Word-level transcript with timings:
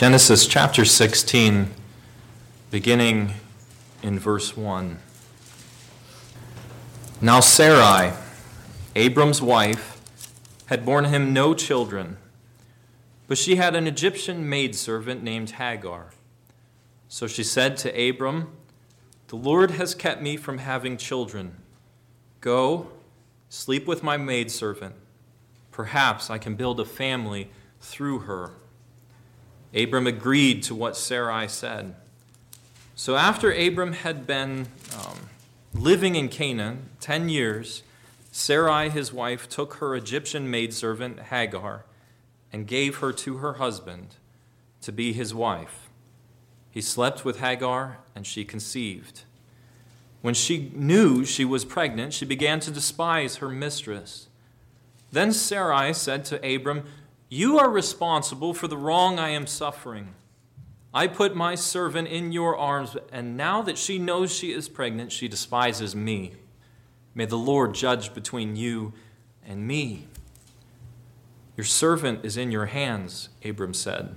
Genesis 0.00 0.46
chapter 0.46 0.86
16, 0.86 1.74
beginning 2.70 3.34
in 4.02 4.18
verse 4.18 4.56
1. 4.56 4.98
Now 7.20 7.40
Sarai, 7.40 8.14
Abram's 8.96 9.42
wife, 9.42 10.00
had 10.68 10.86
borne 10.86 11.04
him 11.04 11.34
no 11.34 11.52
children, 11.52 12.16
but 13.26 13.36
she 13.36 13.56
had 13.56 13.76
an 13.76 13.86
Egyptian 13.86 14.48
maidservant 14.48 15.22
named 15.22 15.50
Hagar. 15.50 16.12
So 17.08 17.26
she 17.26 17.44
said 17.44 17.76
to 17.76 17.90
Abram, 17.90 18.56
The 19.28 19.36
Lord 19.36 19.72
has 19.72 19.94
kept 19.94 20.22
me 20.22 20.38
from 20.38 20.56
having 20.56 20.96
children. 20.96 21.56
Go, 22.40 22.88
sleep 23.50 23.86
with 23.86 24.02
my 24.02 24.16
maidservant. 24.16 24.94
Perhaps 25.70 26.30
I 26.30 26.38
can 26.38 26.54
build 26.54 26.80
a 26.80 26.86
family 26.86 27.50
through 27.82 28.20
her. 28.20 28.52
Abram 29.74 30.06
agreed 30.06 30.62
to 30.64 30.74
what 30.74 30.96
Sarai 30.96 31.48
said. 31.48 31.94
So 32.96 33.16
after 33.16 33.52
Abram 33.52 33.92
had 33.92 34.26
been 34.26 34.66
um, 34.96 35.28
living 35.72 36.16
in 36.16 36.28
Canaan 36.28 36.90
10 37.00 37.28
years, 37.28 37.82
Sarai, 38.32 38.90
his 38.90 39.12
wife, 39.12 39.48
took 39.48 39.74
her 39.74 39.96
Egyptian 39.96 40.50
maidservant 40.50 41.18
Hagar 41.20 41.84
and 42.52 42.66
gave 42.66 42.96
her 42.96 43.12
to 43.12 43.38
her 43.38 43.54
husband 43.54 44.16
to 44.82 44.92
be 44.92 45.12
his 45.12 45.34
wife. 45.34 45.88
He 46.70 46.80
slept 46.80 47.24
with 47.24 47.40
Hagar, 47.40 47.98
and 48.14 48.26
she 48.26 48.44
conceived. 48.44 49.22
When 50.22 50.34
she 50.34 50.70
knew 50.74 51.24
she 51.24 51.44
was 51.44 51.64
pregnant, 51.64 52.12
she 52.12 52.24
began 52.24 52.60
to 52.60 52.70
despise 52.70 53.36
her 53.36 53.48
mistress. 53.48 54.28
Then 55.10 55.32
Sarai 55.32 55.92
said 55.92 56.24
to 56.26 56.54
Abram, 56.54 56.84
You 57.32 57.60
are 57.60 57.70
responsible 57.70 58.52
for 58.54 58.66
the 58.66 58.76
wrong 58.76 59.20
I 59.20 59.28
am 59.28 59.46
suffering. 59.46 60.14
I 60.92 61.06
put 61.06 61.36
my 61.36 61.54
servant 61.54 62.08
in 62.08 62.32
your 62.32 62.56
arms, 62.56 62.96
and 63.12 63.36
now 63.36 63.62
that 63.62 63.78
she 63.78 64.00
knows 64.00 64.34
she 64.34 64.50
is 64.52 64.68
pregnant, 64.68 65.12
she 65.12 65.28
despises 65.28 65.94
me. 65.94 66.32
May 67.14 67.26
the 67.26 67.38
Lord 67.38 67.72
judge 67.72 68.12
between 68.12 68.56
you 68.56 68.92
and 69.46 69.64
me. 69.64 70.08
Your 71.56 71.64
servant 71.64 72.24
is 72.24 72.36
in 72.36 72.50
your 72.50 72.66
hands, 72.66 73.28
Abram 73.44 73.74
said. 73.74 74.16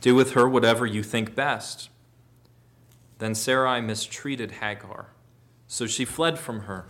Do 0.00 0.16
with 0.16 0.32
her 0.32 0.48
whatever 0.48 0.86
you 0.86 1.04
think 1.04 1.36
best. 1.36 1.88
Then 3.18 3.36
Sarai 3.36 3.80
mistreated 3.80 4.52
Hagar, 4.52 5.06
so 5.68 5.86
she 5.86 6.04
fled 6.04 6.40
from 6.40 6.62
her. 6.62 6.86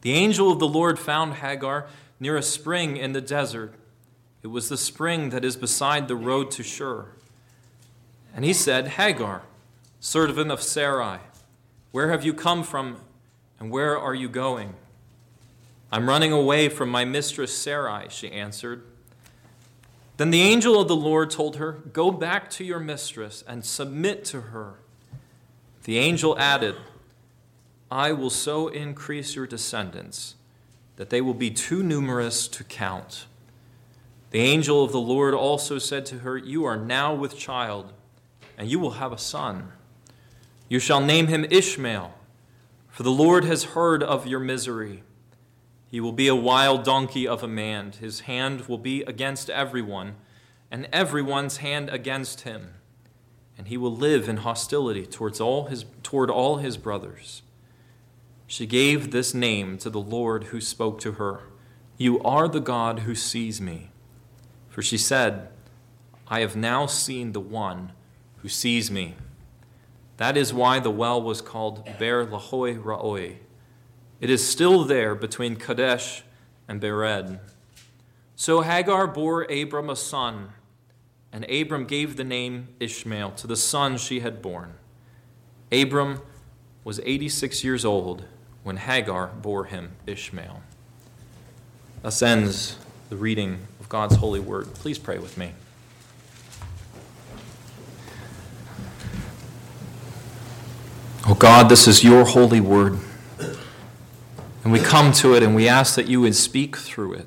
The 0.00 0.12
angel 0.12 0.50
of 0.50 0.60
the 0.60 0.66
Lord 0.66 0.98
found 0.98 1.34
Hagar 1.34 1.88
near 2.18 2.38
a 2.38 2.42
spring 2.42 2.96
in 2.96 3.12
the 3.12 3.20
desert. 3.20 3.74
It 4.48 4.52
was 4.52 4.70
the 4.70 4.78
spring 4.78 5.28
that 5.28 5.44
is 5.44 5.56
beside 5.56 6.08
the 6.08 6.16
road 6.16 6.50
to 6.52 6.62
Shur. 6.62 7.08
And 8.34 8.46
he 8.46 8.54
said, 8.54 8.88
Hagar, 8.88 9.42
servant 10.00 10.50
of 10.50 10.62
Sarai, 10.62 11.18
where 11.92 12.10
have 12.10 12.24
you 12.24 12.32
come 12.32 12.62
from 12.62 12.96
and 13.60 13.70
where 13.70 13.98
are 13.98 14.14
you 14.14 14.26
going? 14.26 14.72
I'm 15.92 16.08
running 16.08 16.32
away 16.32 16.70
from 16.70 16.88
my 16.88 17.04
mistress 17.04 17.54
Sarai, 17.54 18.06
she 18.08 18.32
answered. 18.32 18.84
Then 20.16 20.30
the 20.30 20.40
angel 20.40 20.80
of 20.80 20.88
the 20.88 20.96
Lord 20.96 21.28
told 21.28 21.56
her, 21.56 21.72
Go 21.92 22.10
back 22.10 22.48
to 22.52 22.64
your 22.64 22.80
mistress 22.80 23.44
and 23.46 23.66
submit 23.66 24.24
to 24.26 24.40
her. 24.40 24.76
The 25.84 25.98
angel 25.98 26.38
added, 26.38 26.76
I 27.90 28.12
will 28.12 28.30
so 28.30 28.68
increase 28.68 29.36
your 29.36 29.46
descendants 29.46 30.36
that 30.96 31.10
they 31.10 31.20
will 31.20 31.34
be 31.34 31.50
too 31.50 31.82
numerous 31.82 32.48
to 32.48 32.64
count. 32.64 33.26
The 34.30 34.40
angel 34.40 34.84
of 34.84 34.92
the 34.92 35.00
Lord 35.00 35.32
also 35.34 35.78
said 35.78 36.04
to 36.06 36.18
her, 36.18 36.36
You 36.36 36.64
are 36.64 36.76
now 36.76 37.14
with 37.14 37.38
child, 37.38 37.92
and 38.58 38.68
you 38.68 38.78
will 38.78 38.92
have 38.92 39.12
a 39.12 39.18
son. 39.18 39.72
You 40.68 40.78
shall 40.78 41.00
name 41.00 41.28
him 41.28 41.46
Ishmael, 41.50 42.14
for 42.88 43.02
the 43.02 43.10
Lord 43.10 43.44
has 43.44 43.64
heard 43.64 44.02
of 44.02 44.26
your 44.26 44.40
misery. 44.40 45.02
He 45.90 46.00
will 46.00 46.12
be 46.12 46.28
a 46.28 46.34
wild 46.34 46.84
donkey 46.84 47.26
of 47.26 47.42
a 47.42 47.48
man. 47.48 47.92
His 47.92 48.20
hand 48.20 48.68
will 48.68 48.76
be 48.76 49.02
against 49.04 49.48
everyone, 49.48 50.16
and 50.70 50.86
everyone's 50.92 51.58
hand 51.58 51.88
against 51.88 52.42
him. 52.42 52.74
And 53.56 53.68
he 53.68 53.78
will 53.78 53.94
live 53.96 54.28
in 54.28 54.38
hostility 54.38 55.06
towards 55.06 55.40
all 55.40 55.66
his, 55.66 55.86
toward 56.02 56.30
all 56.30 56.58
his 56.58 56.76
brothers. 56.76 57.42
She 58.46 58.66
gave 58.66 59.10
this 59.10 59.32
name 59.32 59.78
to 59.78 59.88
the 59.88 60.00
Lord 60.00 60.44
who 60.44 60.60
spoke 60.60 61.00
to 61.00 61.12
her 61.12 61.40
You 61.96 62.20
are 62.20 62.48
the 62.48 62.60
God 62.60 63.00
who 63.00 63.14
sees 63.14 63.58
me. 63.58 63.90
For 64.68 64.82
she 64.82 64.98
said, 64.98 65.48
I 66.28 66.40
have 66.40 66.56
now 66.56 66.86
seen 66.86 67.32
the 67.32 67.40
one 67.40 67.92
who 68.38 68.48
sees 68.48 68.90
me. 68.90 69.14
That 70.18 70.36
is 70.36 70.52
why 70.52 70.80
the 70.80 70.90
well 70.90 71.20
was 71.22 71.40
called 71.40 71.88
Beer 71.98 72.26
Lahai 72.26 72.82
Roi. 72.82 73.38
It 74.20 74.30
is 74.30 74.46
still 74.46 74.84
there 74.84 75.14
between 75.14 75.56
Kadesh 75.56 76.22
and 76.66 76.80
Bered. 76.80 77.38
So 78.36 78.60
Hagar 78.60 79.06
bore 79.06 79.44
Abram 79.44 79.90
a 79.90 79.96
son, 79.96 80.50
and 81.32 81.48
Abram 81.50 81.84
gave 81.86 82.16
the 82.16 82.24
name 82.24 82.68
Ishmael 82.80 83.32
to 83.32 83.46
the 83.46 83.56
son 83.56 83.96
she 83.96 84.20
had 84.20 84.42
born. 84.42 84.74
Abram 85.70 86.20
was 86.84 87.00
86 87.04 87.62
years 87.64 87.84
old 87.84 88.24
when 88.62 88.76
Hagar 88.76 89.28
bore 89.28 89.66
him 89.66 89.92
Ishmael. 90.06 90.62
Thus 92.02 92.22
ends 92.22 92.76
the 93.08 93.16
reading 93.16 93.66
God's 93.88 94.16
holy 94.16 94.40
word. 94.40 94.74
Please 94.74 94.98
pray 94.98 95.18
with 95.18 95.36
me. 95.38 95.52
Oh 101.26 101.34
God, 101.34 101.68
this 101.68 101.86
is 101.86 102.02
your 102.02 102.24
holy 102.24 102.60
word. 102.60 102.98
And 104.64 104.72
we 104.72 104.80
come 104.80 105.12
to 105.12 105.34
it 105.34 105.42
and 105.42 105.54
we 105.54 105.68
ask 105.68 105.94
that 105.94 106.08
you 106.08 106.20
would 106.20 106.34
speak 106.34 106.76
through 106.76 107.14
it. 107.14 107.26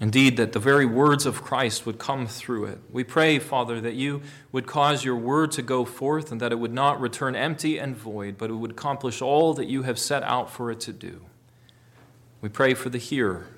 Indeed, 0.00 0.38
that 0.38 0.52
the 0.52 0.58
very 0.58 0.86
words 0.86 1.26
of 1.26 1.42
Christ 1.42 1.84
would 1.84 1.98
come 1.98 2.26
through 2.26 2.64
it. 2.64 2.78
We 2.90 3.04
pray, 3.04 3.38
Father, 3.38 3.80
that 3.82 3.94
you 3.94 4.22
would 4.50 4.66
cause 4.66 5.04
your 5.04 5.16
word 5.16 5.52
to 5.52 5.62
go 5.62 5.84
forth 5.84 6.32
and 6.32 6.40
that 6.40 6.52
it 6.52 6.58
would 6.58 6.72
not 6.72 7.00
return 7.00 7.36
empty 7.36 7.78
and 7.78 7.94
void, 7.94 8.38
but 8.38 8.48
it 8.48 8.54
would 8.54 8.70
accomplish 8.70 9.20
all 9.20 9.52
that 9.54 9.66
you 9.66 9.82
have 9.82 9.98
set 9.98 10.22
out 10.22 10.50
for 10.50 10.70
it 10.70 10.80
to 10.80 10.92
do. 10.92 11.26
We 12.40 12.48
pray 12.48 12.72
for 12.72 12.88
the 12.88 12.98
hearer, 12.98 13.48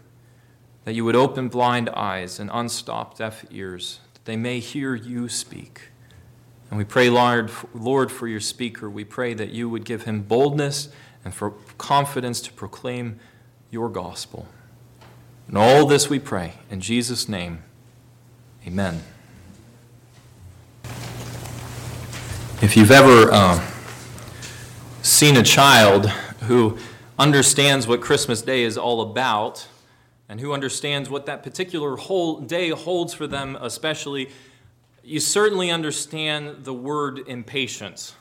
that 0.84 0.94
you 0.94 1.04
would 1.04 1.16
open 1.16 1.48
blind 1.48 1.88
eyes 1.90 2.40
and 2.40 2.50
unstop 2.52 3.16
deaf 3.16 3.44
ears, 3.50 4.00
that 4.14 4.24
they 4.24 4.36
may 4.36 4.58
hear 4.58 4.94
you 4.94 5.28
speak. 5.28 5.88
And 6.70 6.78
we 6.78 6.84
pray, 6.84 7.10
Lord, 7.10 7.50
Lord, 7.74 8.10
for 8.10 8.26
your 8.26 8.40
speaker. 8.40 8.88
We 8.88 9.04
pray 9.04 9.34
that 9.34 9.50
you 9.50 9.68
would 9.68 9.84
give 9.84 10.04
him 10.04 10.22
boldness 10.22 10.88
and 11.24 11.34
for 11.34 11.50
confidence 11.78 12.40
to 12.40 12.52
proclaim 12.52 13.20
your 13.70 13.88
gospel. 13.88 14.48
And 15.48 15.58
all 15.58 15.86
this 15.86 16.08
we 16.08 16.18
pray 16.18 16.54
in 16.70 16.80
Jesus' 16.80 17.28
name. 17.28 17.62
Amen. 18.66 19.02
If 22.62 22.76
you've 22.76 22.90
ever 22.90 23.30
uh, 23.30 23.68
seen 25.02 25.36
a 25.36 25.42
child 25.42 26.06
who 26.46 26.78
understands 27.18 27.86
what 27.86 28.00
Christmas 28.00 28.40
Day 28.40 28.62
is 28.62 28.78
all 28.78 29.02
about 29.02 29.66
and 30.32 30.40
who 30.40 30.54
understands 30.54 31.10
what 31.10 31.26
that 31.26 31.42
particular 31.42 31.94
whole 31.94 32.40
day 32.40 32.70
holds 32.70 33.12
for 33.12 33.26
them, 33.26 33.54
especially, 33.60 34.30
you 35.04 35.20
certainly 35.20 35.70
understand 35.70 36.64
the 36.64 36.72
word 36.72 37.18
impatience. 37.26 38.14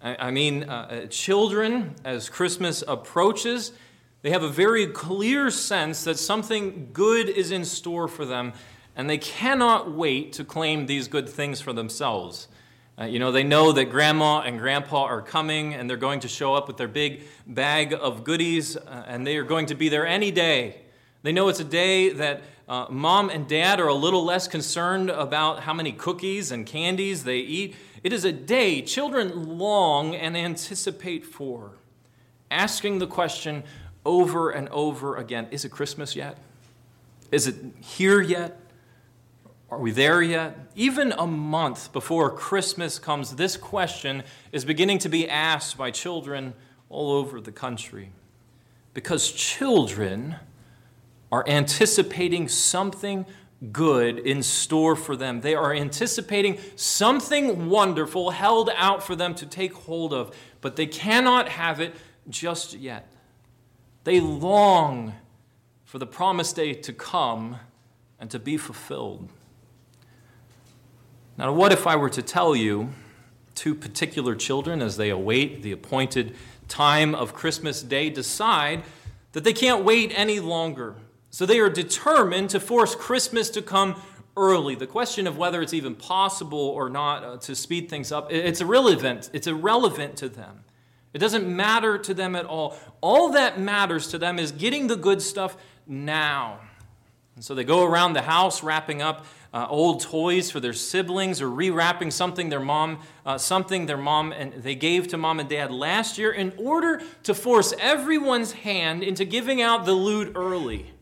I, 0.00 0.30
mean, 0.30 0.62
uh, 0.62 1.08
children, 1.08 1.94
as 2.06 2.30
Christmas 2.30 2.82
approaches, 2.88 3.72
they 4.22 4.30
have 4.30 4.42
a 4.42 4.48
very 4.48 4.86
clear 4.86 5.50
sense 5.50 6.04
that 6.04 6.18
something 6.18 6.88
good 6.94 7.28
is 7.28 7.50
in 7.50 7.66
store 7.66 8.08
for 8.08 8.24
them, 8.24 8.54
and 8.96 9.10
they 9.10 9.18
cannot 9.18 9.92
wait 9.92 10.32
to 10.32 10.44
claim 10.44 10.86
these 10.86 11.06
good 11.06 11.28
things 11.28 11.60
for 11.60 11.74
themselves. 11.74 12.48
Uh, 12.98 13.04
you 13.04 13.18
know, 13.18 13.30
they 13.30 13.44
know 13.44 13.72
that 13.72 13.90
grandma 13.90 14.40
and 14.40 14.58
grandpa 14.58 15.02
are 15.02 15.20
coming 15.20 15.74
and 15.74 15.90
they're 15.90 15.98
going 15.98 16.20
to 16.20 16.28
show 16.28 16.54
up 16.54 16.66
with 16.66 16.78
their 16.78 16.88
big 16.88 17.24
bag 17.46 17.92
of 17.92 18.24
goodies 18.24 18.78
uh, 18.78 19.04
and 19.06 19.26
they 19.26 19.36
are 19.36 19.44
going 19.44 19.66
to 19.66 19.74
be 19.74 19.90
there 19.90 20.06
any 20.06 20.30
day. 20.30 20.80
They 21.26 21.32
know 21.32 21.48
it's 21.48 21.58
a 21.58 21.64
day 21.64 22.10
that 22.10 22.44
uh, 22.68 22.86
mom 22.88 23.30
and 23.30 23.48
dad 23.48 23.80
are 23.80 23.88
a 23.88 23.94
little 23.94 24.24
less 24.24 24.46
concerned 24.46 25.10
about 25.10 25.64
how 25.64 25.72
many 25.72 25.90
cookies 25.90 26.52
and 26.52 26.64
candies 26.64 27.24
they 27.24 27.38
eat. 27.38 27.74
It 28.04 28.12
is 28.12 28.24
a 28.24 28.30
day 28.30 28.80
children 28.80 29.58
long 29.58 30.14
and 30.14 30.36
anticipate 30.36 31.26
for, 31.26 31.72
asking 32.48 33.00
the 33.00 33.08
question, 33.08 33.64
over 34.04 34.50
and 34.50 34.68
over 34.68 35.16
again 35.16 35.48
Is 35.50 35.64
it 35.64 35.70
Christmas 35.70 36.14
yet? 36.14 36.38
Is 37.32 37.48
it 37.48 37.56
here 37.80 38.20
yet? 38.20 38.60
Are 39.68 39.80
we 39.80 39.90
there 39.90 40.22
yet? 40.22 40.56
Even 40.76 41.10
a 41.10 41.26
month 41.26 41.92
before 41.92 42.30
Christmas 42.30 43.00
comes, 43.00 43.34
this 43.34 43.56
question 43.56 44.22
is 44.52 44.64
beginning 44.64 44.98
to 44.98 45.08
be 45.08 45.28
asked 45.28 45.76
by 45.76 45.90
children 45.90 46.54
all 46.88 47.10
over 47.10 47.40
the 47.40 47.50
country. 47.50 48.12
Because 48.94 49.32
children 49.32 50.36
are 51.30 51.44
anticipating 51.48 52.48
something 52.48 53.26
good 53.72 54.18
in 54.18 54.42
store 54.42 54.94
for 54.94 55.16
them. 55.16 55.40
They 55.40 55.54
are 55.54 55.72
anticipating 55.74 56.58
something 56.76 57.68
wonderful 57.68 58.30
held 58.30 58.70
out 58.76 59.02
for 59.02 59.16
them 59.16 59.34
to 59.36 59.46
take 59.46 59.72
hold 59.72 60.12
of, 60.12 60.36
but 60.60 60.76
they 60.76 60.86
cannot 60.86 61.48
have 61.48 61.80
it 61.80 61.94
just 62.28 62.74
yet. 62.74 63.10
They 64.04 64.20
long 64.20 65.14
for 65.84 65.98
the 65.98 66.06
promised 66.06 66.56
day 66.56 66.74
to 66.74 66.92
come 66.92 67.56
and 68.20 68.30
to 68.30 68.38
be 68.38 68.56
fulfilled. 68.56 69.28
Now, 71.38 71.52
what 71.52 71.72
if 71.72 71.86
I 71.86 71.96
were 71.96 72.10
to 72.10 72.22
tell 72.22 72.56
you 72.56 72.90
two 73.54 73.74
particular 73.74 74.34
children, 74.34 74.82
as 74.82 74.96
they 74.96 75.10
await 75.10 75.62
the 75.62 75.72
appointed 75.72 76.34
time 76.68 77.14
of 77.14 77.34
Christmas 77.34 77.82
Day, 77.82 78.10
decide 78.10 78.82
that 79.32 79.44
they 79.44 79.52
can't 79.52 79.84
wait 79.84 80.12
any 80.14 80.40
longer? 80.40 80.96
So 81.36 81.44
they 81.44 81.58
are 81.58 81.68
determined 81.68 82.48
to 82.48 82.60
force 82.60 82.94
Christmas 82.94 83.50
to 83.50 83.60
come 83.60 84.00
early. 84.38 84.74
The 84.74 84.86
question 84.86 85.26
of 85.26 85.36
whether 85.36 85.60
it's 85.60 85.74
even 85.74 85.94
possible 85.94 86.58
or 86.58 86.88
not 86.88 87.24
uh, 87.24 87.36
to 87.36 87.54
speed 87.54 87.90
things 87.90 88.10
up, 88.10 88.32
it's 88.32 88.62
irrelevant. 88.62 89.28
It's 89.34 89.46
irrelevant 89.46 90.16
to 90.16 90.30
them. 90.30 90.64
It 91.12 91.18
doesn't 91.18 91.46
matter 91.46 91.98
to 91.98 92.14
them 92.14 92.36
at 92.36 92.46
all. 92.46 92.74
All 93.02 93.32
that 93.32 93.60
matters 93.60 94.08
to 94.12 94.18
them 94.18 94.38
is 94.38 94.50
getting 94.50 94.86
the 94.86 94.96
good 94.96 95.20
stuff 95.20 95.58
now. 95.86 96.58
And 97.34 97.44
so 97.44 97.54
they 97.54 97.64
go 97.64 97.84
around 97.84 98.14
the 98.14 98.22
house 98.22 98.62
wrapping 98.62 99.02
up 99.02 99.26
uh, 99.52 99.66
old 99.68 100.00
toys 100.00 100.50
for 100.50 100.60
their 100.60 100.72
siblings 100.72 101.42
or 101.42 101.48
rewrapping 101.48 102.14
something 102.14 102.48
their 102.48 102.60
mom 102.60 103.00
uh, 103.26 103.36
something 103.36 103.84
their 103.84 103.98
mom 103.98 104.32
and 104.32 104.54
they 104.62 104.74
gave 104.74 105.08
to 105.08 105.18
mom 105.18 105.40
and 105.40 105.50
dad 105.50 105.70
last 105.70 106.16
year 106.16 106.32
in 106.32 106.54
order 106.56 107.02
to 107.24 107.34
force 107.34 107.74
everyone's 107.78 108.52
hand 108.52 109.02
into 109.02 109.26
giving 109.26 109.60
out 109.60 109.84
the 109.84 109.92
loot 109.92 110.32
early. 110.34 110.94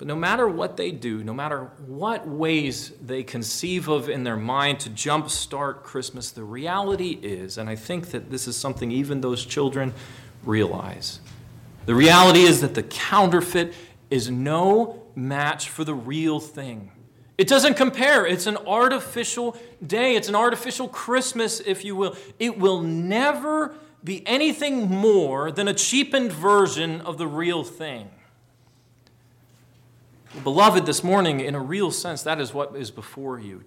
But 0.00 0.06
no 0.06 0.16
matter 0.16 0.48
what 0.48 0.78
they 0.78 0.92
do, 0.92 1.22
no 1.22 1.34
matter 1.34 1.70
what 1.86 2.26
ways 2.26 2.90
they 3.02 3.22
conceive 3.22 3.86
of 3.86 4.08
in 4.08 4.24
their 4.24 4.34
mind 4.34 4.80
to 4.80 4.88
jumpstart 4.88 5.82
Christmas, 5.82 6.30
the 6.30 6.42
reality 6.42 7.18
is, 7.20 7.58
and 7.58 7.68
I 7.68 7.76
think 7.76 8.06
that 8.12 8.30
this 8.30 8.48
is 8.48 8.56
something 8.56 8.90
even 8.90 9.20
those 9.20 9.44
children 9.44 9.92
realize. 10.42 11.20
The 11.84 11.94
reality 11.94 12.44
is 12.44 12.62
that 12.62 12.72
the 12.72 12.82
counterfeit 12.82 13.74
is 14.08 14.30
no 14.30 15.02
match 15.14 15.68
for 15.68 15.84
the 15.84 15.92
real 15.92 16.40
thing. 16.40 16.92
It 17.36 17.46
doesn't 17.46 17.74
compare. 17.74 18.24
It's 18.24 18.46
an 18.46 18.56
artificial 18.56 19.54
day. 19.86 20.16
It's 20.16 20.30
an 20.30 20.34
artificial 20.34 20.88
Christmas, 20.88 21.60
if 21.60 21.84
you 21.84 21.94
will. 21.94 22.16
It 22.38 22.58
will 22.58 22.80
never 22.80 23.74
be 24.02 24.26
anything 24.26 24.88
more 24.88 25.52
than 25.52 25.68
a 25.68 25.74
cheapened 25.74 26.32
version 26.32 27.02
of 27.02 27.18
the 27.18 27.26
real 27.26 27.64
thing. 27.64 28.08
Beloved, 30.44 30.86
this 30.86 31.02
morning, 31.02 31.40
in 31.40 31.56
a 31.56 31.60
real 31.60 31.90
sense, 31.90 32.22
that 32.22 32.40
is 32.40 32.54
what 32.54 32.76
is 32.76 32.92
before 32.92 33.38
you. 33.40 33.64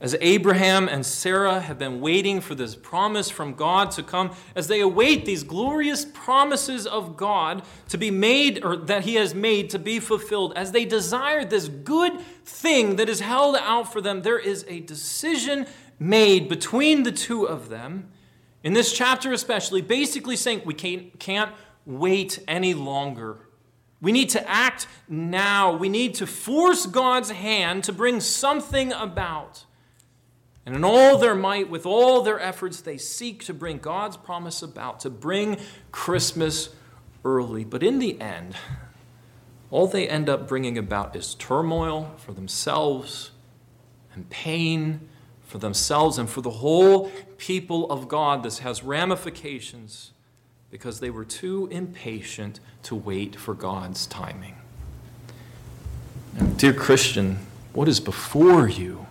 As 0.00 0.16
Abraham 0.20 0.88
and 0.88 1.06
Sarah 1.06 1.60
have 1.60 1.78
been 1.78 2.00
waiting 2.00 2.40
for 2.40 2.54
this 2.54 2.74
promise 2.74 3.30
from 3.30 3.54
God 3.54 3.92
to 3.92 4.02
come, 4.02 4.32
as 4.56 4.66
they 4.66 4.80
await 4.80 5.24
these 5.24 5.44
glorious 5.44 6.04
promises 6.04 6.86
of 6.86 7.16
God 7.16 7.62
to 7.88 7.96
be 7.96 8.10
made, 8.10 8.64
or 8.64 8.76
that 8.76 9.04
He 9.04 9.14
has 9.14 9.32
made 9.32 9.70
to 9.70 9.78
be 9.78 10.00
fulfilled, 10.00 10.52
as 10.56 10.72
they 10.72 10.84
desire 10.84 11.44
this 11.44 11.68
good 11.68 12.20
thing 12.44 12.96
that 12.96 13.08
is 13.08 13.20
held 13.20 13.56
out 13.56 13.92
for 13.92 14.00
them, 14.00 14.22
there 14.22 14.38
is 14.38 14.64
a 14.68 14.80
decision 14.80 15.66
made 16.00 16.48
between 16.48 17.04
the 17.04 17.12
two 17.12 17.44
of 17.44 17.68
them, 17.68 18.08
in 18.64 18.72
this 18.72 18.92
chapter 18.92 19.32
especially, 19.32 19.82
basically 19.82 20.36
saying 20.36 20.62
we 20.64 20.74
can't, 20.74 21.18
can't 21.18 21.52
wait 21.86 22.40
any 22.48 22.74
longer. 22.74 23.47
We 24.00 24.12
need 24.12 24.30
to 24.30 24.48
act 24.48 24.86
now. 25.08 25.76
We 25.76 25.88
need 25.88 26.14
to 26.16 26.26
force 26.26 26.86
God's 26.86 27.30
hand 27.30 27.84
to 27.84 27.92
bring 27.92 28.20
something 28.20 28.92
about. 28.92 29.64
And 30.64 30.76
in 30.76 30.84
all 30.84 31.18
their 31.18 31.34
might, 31.34 31.70
with 31.70 31.86
all 31.86 32.22
their 32.22 32.38
efforts, 32.38 32.80
they 32.80 32.98
seek 32.98 33.44
to 33.46 33.54
bring 33.54 33.78
God's 33.78 34.16
promise 34.16 34.62
about, 34.62 35.00
to 35.00 35.10
bring 35.10 35.56
Christmas 35.90 36.70
early. 37.24 37.64
But 37.64 37.82
in 37.82 37.98
the 37.98 38.20
end, 38.20 38.54
all 39.70 39.86
they 39.86 40.08
end 40.08 40.28
up 40.28 40.46
bringing 40.46 40.78
about 40.78 41.16
is 41.16 41.34
turmoil 41.34 42.14
for 42.18 42.32
themselves 42.32 43.32
and 44.14 44.28
pain 44.30 45.08
for 45.42 45.58
themselves 45.58 46.18
and 46.18 46.28
for 46.28 46.42
the 46.42 46.50
whole 46.50 47.10
people 47.38 47.90
of 47.90 48.06
God. 48.06 48.42
This 48.42 48.58
has 48.58 48.82
ramifications 48.82 50.12
because 50.70 51.00
they 51.00 51.10
were 51.10 51.24
too 51.24 51.68
impatient 51.70 52.60
to 52.84 52.94
wait 52.94 53.36
for 53.36 53.54
God's 53.54 54.06
timing. 54.06 54.56
dear 56.56 56.72
Christian, 56.72 57.38
what 57.72 57.88
is 57.88 58.00
before 58.00 58.68
you? 58.68 59.08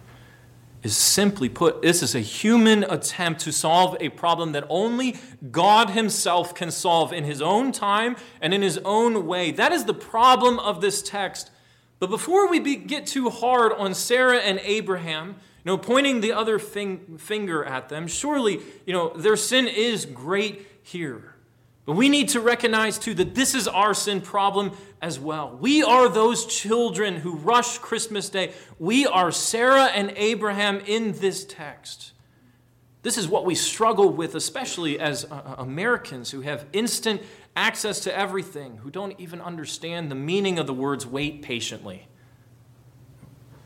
is 0.83 0.95
simply 0.95 1.49
put, 1.49 1.81
this 1.81 2.01
is 2.01 2.15
a 2.15 2.21
human 2.21 2.83
attempt 2.83 3.41
to 3.41 3.51
solve 3.51 3.97
a 3.99 4.07
problem 4.09 4.53
that 4.53 4.65
only 4.69 5.17
God 5.51 5.89
Himself 5.89 6.55
can 6.55 6.71
solve 6.71 7.11
in 7.11 7.23
His 7.23 7.41
own 7.41 7.71
time 7.73 8.15
and 8.39 8.53
in 8.53 8.61
His 8.61 8.79
own 8.85 9.25
way. 9.25 9.51
That 9.51 9.73
is 9.73 9.85
the 9.85 9.93
problem 9.93 10.59
of 10.59 10.79
this 10.79 11.01
text. 11.01 11.51
But 11.99 12.09
before 12.09 12.49
we 12.49 12.59
be, 12.59 12.75
get 12.75 13.07
too 13.07 13.29
hard 13.29 13.73
on 13.73 13.93
Sarah 13.95 14.37
and 14.37 14.59
Abraham, 14.63 15.29
you 15.29 15.35
know, 15.65 15.77
pointing 15.77 16.21
the 16.21 16.31
other 16.31 16.57
fing, 16.57 17.17
finger 17.17 17.65
at 17.65 17.89
them, 17.89 18.07
surely, 18.07 18.61
you 18.85 18.93
know, 18.93 19.09
their 19.09 19.35
sin 19.35 19.67
is 19.67 20.05
great 20.05 20.67
here. 20.83 21.33
But 21.87 21.95
we 21.95 22.09
need 22.09 22.27
to 22.29 22.41
recognize, 22.41 22.99
too, 22.99 23.13
that 23.13 23.33
this 23.33 23.55
is 23.55 23.65
our 23.65 23.93
sin 23.93 24.19
problem 24.19 24.73
as 25.01 25.21
well. 25.21 25.57
We 25.57 25.83
are 25.83 26.09
those 26.09 26.45
children 26.45 27.15
who 27.15 27.37
rush 27.37 27.77
Christmas 27.77 28.29
Day. 28.29 28.51
We 28.77 29.07
are 29.07 29.31
Sarah 29.31 29.85
and 29.85 30.11
Abraham 30.17 30.81
in 30.81 31.13
this 31.13 31.45
text. 31.45 32.11
This 33.03 33.17
is 33.17 33.29
what 33.29 33.45
we 33.45 33.55
struggle 33.55 34.09
with, 34.09 34.35
especially 34.35 34.99
as 34.99 35.23
uh, 35.23 35.35
uh, 35.35 35.55
Americans 35.59 36.31
who 36.31 36.41
have 36.41 36.65
instant 36.73 37.21
access 37.55 38.01
to 38.01 38.13
everything, 38.13 38.79
who 38.79 38.91
don't 38.91 39.17
even 39.17 39.39
understand 39.39 40.11
the 40.11 40.15
meaning 40.15 40.59
of 40.59 40.67
the 40.67 40.73
words 40.73 41.07
wait 41.07 41.41
patiently. 41.41 42.05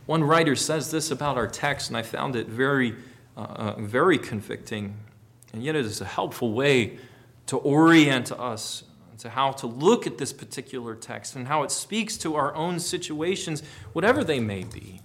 One 0.06 0.24
writer 0.24 0.56
says 0.56 0.91
this 0.91 1.09
about 1.09 1.38
our 1.38 1.47
text, 1.47 1.89
and 1.89 1.97
I 1.97 2.03
found 2.03 2.35
it 2.35 2.47
very, 2.50 2.97
uh, 3.35 3.39
uh 3.39 3.75
very 3.79 4.19
convicting, 4.19 4.95
and 5.53 5.63
yet 5.63 5.75
it 5.75 5.88
is 5.88 6.01
a 6.01 6.06
helpful 6.06 6.53
way 6.53 7.00
to 7.51 7.57
orient 7.57 8.31
us 8.31 8.86
to 9.18 9.30
how 9.30 9.51
to 9.51 9.68
look 9.68 10.07
at 10.07 10.18
this 10.18 10.31
particular 10.31 10.95
text 10.95 11.36
and 11.36 11.50
how 11.50 11.63
it 11.63 11.69
speaks 11.69 12.15
to 12.15 12.36
our 12.36 12.56
own 12.56 12.80
situations, 12.80 13.62
whatever 13.92 14.24
they 14.24 14.39
may 14.39 14.63
be. 14.63 15.01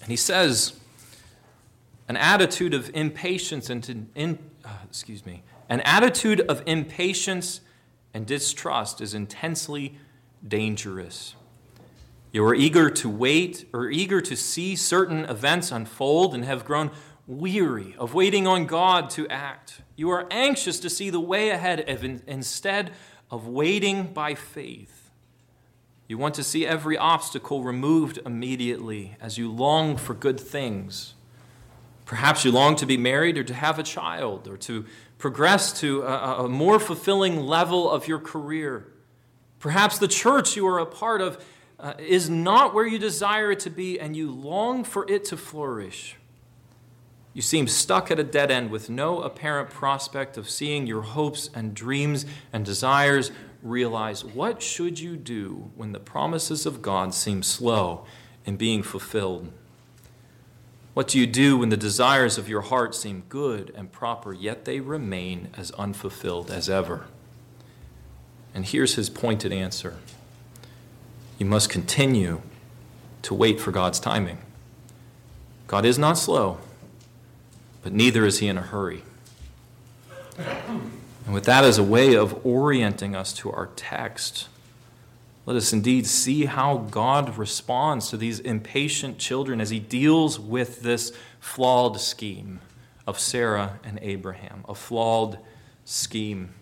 And 0.00 0.08
he 0.08 0.16
says, 0.16 0.80
an 2.08 2.16
attitude 2.16 2.72
of 2.72 2.90
impatience 2.94 3.68
and 3.68 4.08
in, 4.14 4.38
uh, 4.64 4.70
excuse 4.88 5.26
me, 5.26 5.42
an 5.68 5.82
attitude 5.82 6.40
of 6.40 6.62
impatience 6.64 7.60
and 8.14 8.24
distrust 8.24 9.02
is 9.02 9.12
intensely 9.12 9.98
dangerous. 10.48 11.34
You 12.32 12.46
are 12.46 12.54
eager 12.54 12.88
to 12.88 13.10
wait 13.10 13.68
or 13.74 13.90
eager 13.90 14.22
to 14.22 14.36
see 14.36 14.74
certain 14.74 15.26
events 15.26 15.70
unfold 15.70 16.34
and 16.34 16.46
have 16.46 16.64
grown 16.64 16.92
weary 17.26 17.94
of 17.98 18.14
waiting 18.14 18.46
on 18.46 18.64
God 18.64 19.10
to 19.10 19.28
act. 19.28 19.82
You 19.96 20.10
are 20.10 20.26
anxious 20.30 20.78
to 20.80 20.90
see 20.90 21.10
the 21.10 21.20
way 21.20 21.48
ahead 21.48 21.80
instead 22.26 22.92
of 23.30 23.48
waiting 23.48 24.12
by 24.12 24.34
faith. 24.34 25.10
You 26.06 26.18
want 26.18 26.34
to 26.34 26.44
see 26.44 26.66
every 26.66 26.96
obstacle 26.96 27.64
removed 27.64 28.20
immediately 28.24 29.16
as 29.20 29.38
you 29.38 29.50
long 29.50 29.96
for 29.96 30.14
good 30.14 30.38
things. 30.38 31.14
Perhaps 32.04 32.44
you 32.44 32.52
long 32.52 32.76
to 32.76 32.86
be 32.86 32.96
married 32.96 33.36
or 33.36 33.42
to 33.42 33.54
have 33.54 33.80
a 33.80 33.82
child 33.82 34.46
or 34.46 34.56
to 34.58 34.84
progress 35.18 35.80
to 35.80 36.02
a, 36.02 36.44
a 36.44 36.48
more 36.48 36.78
fulfilling 36.78 37.40
level 37.40 37.90
of 37.90 38.06
your 38.06 38.20
career. 38.20 38.86
Perhaps 39.58 39.98
the 39.98 40.06
church 40.06 40.54
you 40.54 40.66
are 40.68 40.78
a 40.78 40.86
part 40.86 41.20
of 41.20 41.44
uh, 41.80 41.94
is 41.98 42.30
not 42.30 42.72
where 42.72 42.86
you 42.86 42.98
desire 42.98 43.50
it 43.50 43.60
to 43.60 43.70
be 43.70 43.98
and 43.98 44.16
you 44.16 44.30
long 44.30 44.84
for 44.84 45.10
it 45.10 45.24
to 45.24 45.36
flourish. 45.36 46.16
You 47.36 47.42
seem 47.42 47.68
stuck 47.68 48.10
at 48.10 48.18
a 48.18 48.24
dead 48.24 48.50
end 48.50 48.70
with 48.70 48.88
no 48.88 49.20
apparent 49.20 49.68
prospect 49.68 50.38
of 50.38 50.48
seeing 50.48 50.86
your 50.86 51.02
hopes 51.02 51.50
and 51.54 51.74
dreams 51.74 52.24
and 52.50 52.64
desires 52.64 53.30
realize. 53.62 54.24
What 54.24 54.62
should 54.62 54.98
you 54.98 55.18
do 55.18 55.70
when 55.76 55.92
the 55.92 56.00
promises 56.00 56.64
of 56.64 56.80
God 56.80 57.12
seem 57.12 57.42
slow 57.42 58.06
in 58.46 58.56
being 58.56 58.82
fulfilled? 58.82 59.52
What 60.94 61.08
do 61.08 61.18
you 61.18 61.26
do 61.26 61.58
when 61.58 61.68
the 61.68 61.76
desires 61.76 62.38
of 62.38 62.48
your 62.48 62.62
heart 62.62 62.94
seem 62.94 63.24
good 63.28 63.70
and 63.76 63.92
proper, 63.92 64.32
yet 64.32 64.64
they 64.64 64.80
remain 64.80 65.50
as 65.58 65.72
unfulfilled 65.72 66.50
as 66.50 66.70
ever? 66.70 67.04
And 68.54 68.64
here's 68.64 68.94
his 68.94 69.10
pointed 69.10 69.52
answer 69.52 69.98
you 71.38 71.44
must 71.44 71.68
continue 71.68 72.40
to 73.20 73.34
wait 73.34 73.60
for 73.60 73.72
God's 73.72 74.00
timing. 74.00 74.38
God 75.66 75.84
is 75.84 75.98
not 75.98 76.16
slow 76.16 76.60
but 77.86 77.92
neither 77.92 78.26
is 78.26 78.40
he 78.40 78.48
in 78.48 78.58
a 78.58 78.62
hurry. 78.62 79.04
And 80.36 81.32
with 81.32 81.44
that 81.44 81.62
as 81.62 81.78
a 81.78 81.84
way 81.84 82.16
of 82.16 82.44
orienting 82.44 83.14
us 83.14 83.32
to 83.34 83.52
our 83.52 83.68
text, 83.76 84.48
let 85.44 85.56
us 85.56 85.72
indeed 85.72 86.04
see 86.04 86.46
how 86.46 86.78
God 86.78 87.38
responds 87.38 88.10
to 88.10 88.16
these 88.16 88.40
impatient 88.40 89.18
children 89.18 89.60
as 89.60 89.70
he 89.70 89.78
deals 89.78 90.36
with 90.36 90.82
this 90.82 91.12
flawed 91.38 92.00
scheme 92.00 92.58
of 93.06 93.20
Sarah 93.20 93.78
and 93.84 94.00
Abraham, 94.02 94.64
a 94.68 94.74
flawed 94.74 95.38
scheme. 95.84 96.54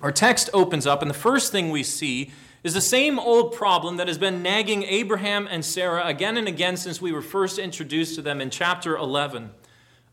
Our 0.00 0.12
text 0.12 0.48
opens 0.54 0.86
up, 0.86 1.02
and 1.02 1.10
the 1.10 1.14
first 1.14 1.50
thing 1.50 1.70
we 1.70 1.82
see 1.82 2.30
is 2.62 2.72
the 2.72 2.80
same 2.80 3.18
old 3.18 3.52
problem 3.52 3.96
that 3.96 4.06
has 4.06 4.16
been 4.16 4.44
nagging 4.44 4.84
Abraham 4.84 5.48
and 5.50 5.64
Sarah 5.64 6.06
again 6.06 6.36
and 6.36 6.46
again 6.46 6.76
since 6.76 7.02
we 7.02 7.10
were 7.10 7.20
first 7.20 7.58
introduced 7.58 8.14
to 8.14 8.22
them 8.22 8.40
in 8.40 8.50
chapter 8.50 8.96
11. 8.96 9.50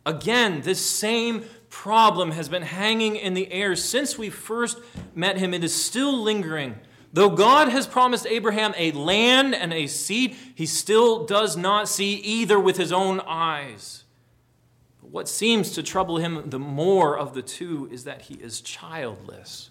Again, 0.06 0.62
this 0.62 0.86
same 0.86 1.46
problem 1.70 2.32
has 2.32 2.50
been 2.50 2.62
hanging 2.62 3.16
in 3.16 3.34
the 3.34 3.52
air 3.52 3.76
since 3.76 4.18
we 4.18 4.30
first 4.30 4.78
met 5.16 5.38
him. 5.38 5.54
It 5.54 5.64
is 5.64 5.74
still 5.74 6.22
lingering. 6.22 6.76
Though 7.14 7.30
God 7.30 7.70
has 7.70 7.86
promised 7.86 8.26
Abraham 8.26 8.74
a 8.76 8.92
land 8.92 9.54
and 9.54 9.72
a 9.72 9.88
seed, 9.88 10.36
he 10.56 10.66
still 10.66 11.26
does 11.26 11.56
not 11.56 11.88
see 11.88 12.16
either 12.16 12.60
with 12.60 12.78
his 12.78 12.92
own 12.92 13.20
eyes. 13.22 14.04
But 15.00 15.12
what 15.12 15.30
seems 15.30 15.72
to 15.72 15.84
trouble 15.84 16.18
him 16.18 16.50
the 16.50 16.60
more 16.60 17.18
of 17.18 17.34
the 17.34 17.44
two 17.44 17.88
is 17.92 18.04
that 18.06 18.24
he 18.24 18.36
is 18.36 18.62
childless. 18.62 19.70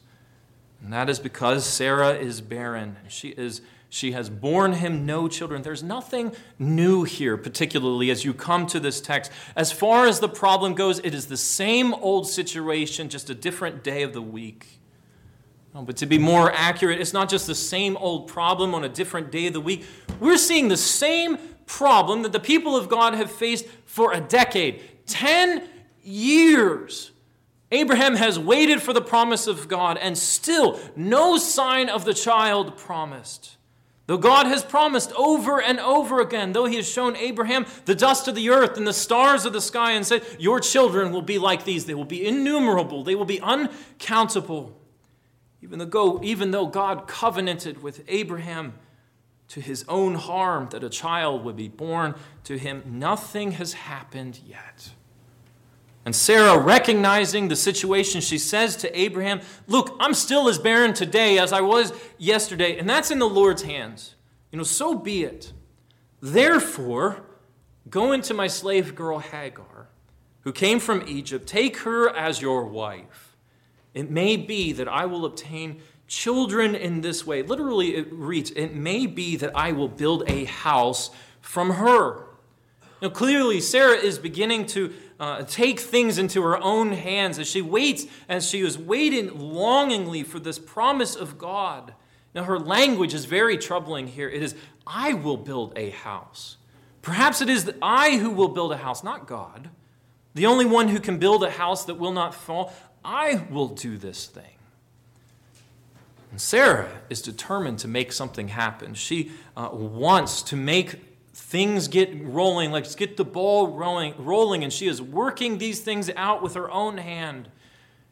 And 0.83 0.93
that 0.93 1.11
is 1.11 1.19
because 1.19 1.65
Sarah 1.65 2.15
is 2.15 2.41
barren. 2.41 2.97
She, 3.09 3.29
is, 3.31 3.61
she 3.93 4.13
has 4.13 4.31
borne 4.31 4.73
him 4.73 5.05
no 5.05 5.29
children. 5.29 5.61
There's 5.61 5.83
nothing 5.83 6.35
new 6.59 7.05
here, 7.05 7.37
particularly 7.37 8.11
as 8.11 8.25
you 8.25 8.33
come 8.33 8.67
to 8.69 8.81
this 8.81 9.03
text. 9.03 9.31
As 9.55 9.71
far 9.71 10.07
as 10.07 10.19
the 10.19 10.31
problem 10.31 10.73
goes, 10.73 10.99
it 11.01 11.13
is 11.13 11.27
the 11.27 11.37
same 11.37 11.93
old 11.93 12.27
situation, 12.27 13.11
just 13.11 13.29
a 13.29 13.35
different 13.35 13.85
day 13.85 14.03
of 14.03 14.15
the 14.15 14.23
week. 14.23 14.81
but 15.75 15.99
to 15.99 16.07
be 16.07 16.17
more 16.17 16.51
accurate, 16.53 17.03
it's 17.03 17.13
not 17.13 17.29
just 17.29 17.47
the 17.47 17.55
same 17.55 17.99
old 17.99 18.29
problem 18.29 18.75
on 18.75 18.83
a 18.83 18.89
different 18.89 19.31
day 19.31 19.49
of 19.49 19.53
the 19.53 19.61
week. 19.61 19.85
We're 20.21 20.39
seeing 20.39 20.69
the 20.69 20.79
same 20.79 21.37
problem 21.67 22.23
that 22.23 22.33
the 22.33 22.41
people 22.41 22.75
of 22.75 22.89
God 22.89 23.13
have 23.13 23.31
faced 23.31 23.67
for 23.85 24.15
a 24.15 24.23
decade 24.23 24.81
10 25.05 25.69
years. 26.03 27.11
Abraham 27.71 28.15
has 28.15 28.39
waited 28.39 28.81
for 28.81 28.95
the 28.95 29.03
promise 29.03 29.47
of 29.47 29.69
God, 29.69 29.99
and 29.99 30.17
still 30.17 30.81
no 30.97 31.37
sign 31.37 31.91
of 31.91 32.07
the 32.07 32.15
child 32.15 32.79
promised. 32.79 33.59
Though 34.07 34.19
God 34.19 34.47
has 34.47 34.65
promised 34.65 35.13
over 35.13 35.63
and 35.63 35.79
over 35.79 36.21
again, 36.21 36.53
though 36.53 36.67
He 36.67 36.77
has 36.77 36.89
shown 36.89 37.15
Abraham 37.17 37.67
the 37.85 37.95
dust 37.95 38.27
of 38.27 38.35
the 38.35 38.51
earth 38.51 38.77
and 38.77 38.87
the 38.87 38.93
stars 38.93 39.45
of 39.45 39.53
the 39.53 39.61
sky 39.61 39.93
and 39.93 40.05
said, 40.05 40.25
Your 40.39 40.59
children 40.61 41.13
will 41.13 41.23
be 41.23 41.39
like 41.39 41.65
these, 41.65 41.87
they 41.87 41.95
will 41.95 42.05
be 42.05 42.27
innumerable, 42.27 43.05
they 43.05 43.15
will 43.15 43.25
be 43.25 43.41
uncountable. 43.41 44.79
Even 45.63 45.79
though, 45.79 46.21
even 46.23 46.51
though 46.51 46.67
God 46.67 47.07
covenanted 47.07 47.83
with 47.83 48.03
Abraham 48.09 48.75
to 49.49 49.61
his 49.61 49.85
own 49.87 50.17
harm 50.17 50.69
that 50.71 50.83
a 50.83 50.91
child 50.91 51.45
would 51.45 51.57
be 51.57 51.69
born 51.69 52.17
to 52.45 52.59
him, 52.59 52.83
nothing 52.87 53.53
has 53.53 53.75
happened 53.75 54.41
yet. 54.45 54.91
And 56.05 56.17
Sarah, 56.17 56.59
recognizing 56.59 57.49
the 57.49 57.57
situation, 57.57 58.21
she 58.21 58.39
says 58.39 58.77
to 58.77 58.99
Abraham, 58.99 59.41
Look, 59.69 59.97
I'm 60.01 60.15
still 60.15 60.49
as 60.49 60.59
barren 60.59 60.95
today 60.95 61.39
as 61.39 61.53
I 61.53 61.61
was 61.61 61.93
yesterday, 62.19 62.77
and 62.77 62.89
that's 62.89 63.11
in 63.11 63.21
the 63.21 63.29
Lord's 63.29 63.63
hands. 63.63 64.17
You 64.51 64.59
know, 64.59 64.65
so 64.65 64.95
be 64.95 65.23
it. 65.23 65.53
Therefore, 66.21 67.23
go 67.89 68.13
into 68.13 68.35
my 68.35 68.49
slave 68.49 68.95
girl 68.95 69.21
Hagar, 69.21 69.89
who 70.41 70.53
came 70.53 70.81
from 70.81 71.05
Egypt, 71.07 71.47
take 71.47 71.79
her 71.79 72.15
as 72.15 72.43
your 72.43 72.65
wife. 72.65 73.37
It 73.95 74.11
may 74.11 74.37
be 74.37 74.73
that 74.73 74.89
I 74.89 75.07
will 75.07 75.25
obtain 75.25 75.83
children 76.09 76.75
in 76.75 77.01
this 77.01 77.27
way. 77.27 77.43
Literally, 77.43 77.97
it 77.97 78.13
reads, 78.13 78.51
It 78.53 78.75
may 78.75 79.07
be 79.07 79.37
that 79.37 79.57
I 79.57 79.73
will 79.73 79.89
build 79.89 80.25
a 80.27 80.45
house 80.45 81.11
from 81.41 81.71
her. 81.71 82.27
Now, 83.01 83.11
clearly, 83.11 83.61
Sarah 83.61 83.97
is 83.97 84.19
beginning 84.19 84.67
to 84.67 84.93
uh, 85.23 85.45
take 85.45 85.79
things 85.79 86.19
into 86.19 86.43
her 86.43 86.61
own 86.61 86.91
hands 86.91 87.39
as 87.39 87.47
she 87.47 87.63
waits, 87.63 88.07
as 88.29 88.51
she 88.51 88.61
is 88.61 88.77
waiting 88.77 89.39
longingly 89.39 90.25
for 90.25 90.41
this 90.41 90.59
promise 90.59 91.15
of 91.15 91.39
God. 91.39 91.95
Now, 92.35 92.43
her 92.43 92.59
language 92.59 93.15
is 93.15 93.25
very 93.25 93.57
troubling 93.57 94.09
here. 94.09 94.29
It 94.29 94.43
is, 94.43 94.57
I 94.85 95.13
will 95.13 95.37
build 95.37 95.75
a 95.79 95.91
house. 95.91 96.57
Perhaps 97.03 97.41
it 97.41 97.49
is 97.49 97.71
I 97.81 98.17
who 98.17 98.31
will 98.31 98.49
build 98.49 98.73
a 98.73 98.79
house, 98.79 99.05
not 99.05 99.29
God. 99.29 99.71
The 100.35 100.47
only 100.47 100.67
one 100.67 100.89
who 100.89 100.99
can 100.99 101.19
build 101.19 101.45
a 101.45 101.53
house 101.53 101.85
that 101.85 101.95
will 101.95 102.11
not 102.11 102.35
fall. 102.35 102.75
I 103.05 103.47
will 103.49 103.69
do 103.69 103.97
this 103.97 104.27
thing. 104.27 104.57
And 106.33 106.41
Sarah 106.41 106.89
is 107.11 107.23
determined 107.23 107.79
to 107.79 107.87
make 107.87 108.13
something 108.13 108.49
happen. 108.49 108.95
She 108.95 109.31
uh, 109.57 109.69
wants 109.71 110.43
to 110.43 110.57
make 110.57 111.12
things 111.53 111.87
get 111.87 112.11
rolling, 112.25 112.73
let's 112.73 112.95
get 112.95 113.19
the 113.19 113.27
ball 113.27 113.69
rolling, 113.69 114.15
rolling, 114.17 114.65
and 114.65 114.73
she 114.73 114.89
is 114.89 115.03
working 115.03 115.59
these 115.59 115.81
things 115.81 116.11
out 116.17 116.43
with 116.43 116.55
her 116.55 116.71
own 116.71 116.97
hand. 116.97 117.47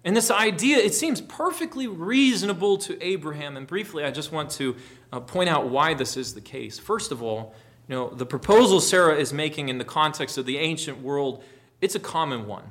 And 0.04 0.14
this 0.14 0.30
idea, 0.30 0.76
it 0.76 0.92
seems 0.92 1.22
perfectly 1.22 1.86
reasonable 1.86 2.76
to 2.78 3.02
Abraham. 3.02 3.56
And 3.56 3.66
briefly, 3.66 4.04
I 4.04 4.10
just 4.10 4.30
want 4.30 4.50
to 4.52 4.76
uh, 5.10 5.20
point 5.20 5.48
out 5.48 5.70
why 5.70 5.94
this 5.94 6.18
is 6.18 6.34
the 6.34 6.42
case. 6.42 6.78
First 6.78 7.12
of 7.12 7.22
all, 7.22 7.54
you 7.88 7.94
know, 7.94 8.10
the 8.10 8.26
proposal 8.26 8.78
Sarah 8.78 9.16
is 9.16 9.32
making 9.32 9.70
in 9.70 9.78
the 9.78 9.86
context 9.86 10.36
of 10.36 10.44
the 10.44 10.58
ancient 10.58 11.00
world, 11.00 11.42
it's 11.80 11.94
a 11.94 12.00
common 12.00 12.46
one. 12.46 12.64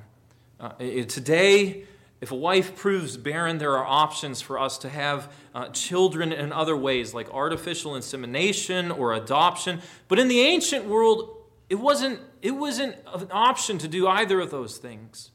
Uh, 0.59 0.69
today, 1.07 1.85
if 2.21 2.31
a 2.31 2.35
wife 2.35 2.75
proves 2.75 3.15
barren, 3.15 3.59
there 3.59 3.77
are 3.77 3.85
options 3.85 4.41
for 4.41 4.59
us 4.59 4.77
to 4.79 4.89
have 4.89 5.31
uh, 5.55 5.69
children 5.69 6.33
in 6.33 6.51
other 6.51 6.75
ways, 6.75 7.13
like 7.13 7.29
artificial 7.33 7.95
insemination 7.95 8.91
or 8.91 9.13
adoption. 9.13 9.81
But 10.09 10.19
in 10.19 10.27
the 10.27 10.41
ancient 10.41 10.85
world, 10.85 11.37
it 11.69 11.75
wasn't, 11.75 12.19
it 12.41 12.51
wasn't 12.51 12.95
an 13.13 13.29
option 13.31 13.77
to 13.77 13.87
do 13.87 14.07
either 14.07 14.41
of 14.41 14.51
those 14.51 14.77
things. 14.77 15.31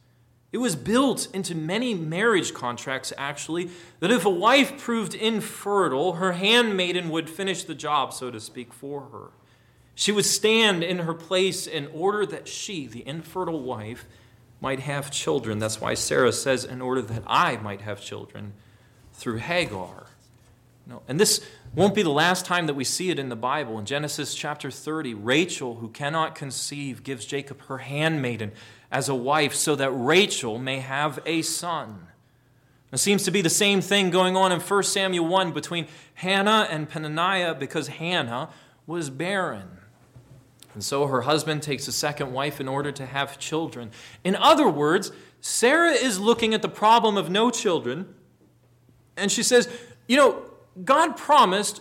It 0.53 0.59
was 0.59 0.77
built 0.77 1.35
into 1.35 1.55
many 1.55 1.95
marriage 1.95 2.55
contracts, 2.55 3.13
actually, 3.19 3.71
that 4.01 4.13
if 4.13 4.25
a 4.25 4.31
wife 4.31 4.79
proved 4.79 5.15
infertile, 5.15 6.13
her 6.15 6.33
handmaiden 6.33 7.09
would 7.09 7.29
finish 7.29 7.65
the 7.65 7.75
job, 7.75 8.13
so 8.13 8.31
to 8.31 8.39
speak, 8.39 8.73
for 8.73 9.09
her. 9.11 9.31
She 9.97 10.13
would 10.13 10.25
stand 10.25 10.85
in 10.85 11.01
her 11.01 11.15
place 11.15 11.67
in 11.67 11.89
order 11.89 12.27
that 12.27 12.47
she, 12.47 12.87
the 12.87 13.07
infertile 13.07 13.63
wife, 13.63 14.07
might 14.65 14.81
have 14.81 15.11
children. 15.11 15.59
That's 15.59 15.79
why 15.79 15.93
Sarah 15.93 16.33
says, 16.33 16.65
in 16.65 16.81
order 16.81 17.03
that 17.03 17.23
I 17.27 17.59
might 17.59 17.83
have 17.83 18.01
children 18.01 18.55
through 19.13 19.37
Hagar. 19.37 20.07
No, 20.87 21.03
and 21.07 21.21
this 21.21 21.47
won't 21.75 21.95
be 21.95 22.03
the 22.03 22.09
last 22.09 22.47
time 22.47 22.67
that 22.67 22.75
we 22.75 22.83
see 22.83 23.11
it 23.11 23.19
in 23.19 23.29
the 23.29 23.37
Bible. 23.37 23.79
In 23.79 23.85
Genesis 23.85 24.35
chapter 24.35 24.71
30, 24.71 25.13
Rachel, 25.13 25.75
who 25.77 25.89
cannot 25.89 26.35
conceive, 26.35 27.03
gives 27.03 27.27
Jacob 27.27 27.61
her 27.67 27.77
handmaiden 27.77 28.53
as 28.91 29.11
a 29.11 29.15
wife 29.15 29.55
so 29.55 29.77
that 29.77 29.91
Rachel 29.91 30.59
may 30.59 30.81
have 30.81 31.21
a 31.27 31.43
son. 31.43 32.07
It 32.91 32.97
seems 32.99 33.25
to 33.25 33.31
be 33.31 33.43
the 33.43 33.51
same 33.51 33.83
thing 33.83 34.09
going 34.09 34.35
on 34.35 34.51
in 34.51 34.61
1 34.61 34.83
Samuel 34.85 35.27
1 35.27 35.53
between 35.53 35.89
Hannah 36.15 36.69
and 36.71 36.89
Peninnah 36.89 37.55
because 37.59 37.89
Hannah 37.89 38.49
was 38.87 39.11
barren. 39.11 39.84
And 40.75 40.83
so 40.83 41.07
her 41.07 41.23
husband 41.23 41.63
takes 41.63 41.87
a 41.89 41.93
second 41.93 42.33
wife 42.33 42.61
in 42.61 42.69
order 42.69 42.91
to 42.93 43.07
have 43.07 43.39
children. 43.39 43.93
In 44.25 44.35
other 44.35 44.69
words, 44.69 45.13
Sarah 45.41 45.93
is 45.93 46.19
looking 46.19 46.53
at 46.53 46.63
the 46.63 46.69
problem 46.69 47.17
of 47.17 47.31
no 47.31 47.51
children, 47.51 48.13
and 49.17 49.31
she 49.31 49.43
says, 49.43 49.69
You 50.09 50.17
know, 50.17 50.43
God 50.85 51.17
promised 51.17 51.81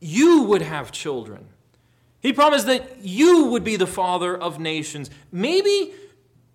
you 0.00 0.44
would 0.44 0.62
have 0.62 0.90
children. 0.92 1.48
He 2.20 2.32
promised 2.32 2.66
that 2.66 3.02
you 3.02 3.46
would 3.46 3.64
be 3.64 3.76
the 3.76 3.86
father 3.86 4.36
of 4.36 4.58
nations. 4.58 5.10
Maybe, 5.30 5.92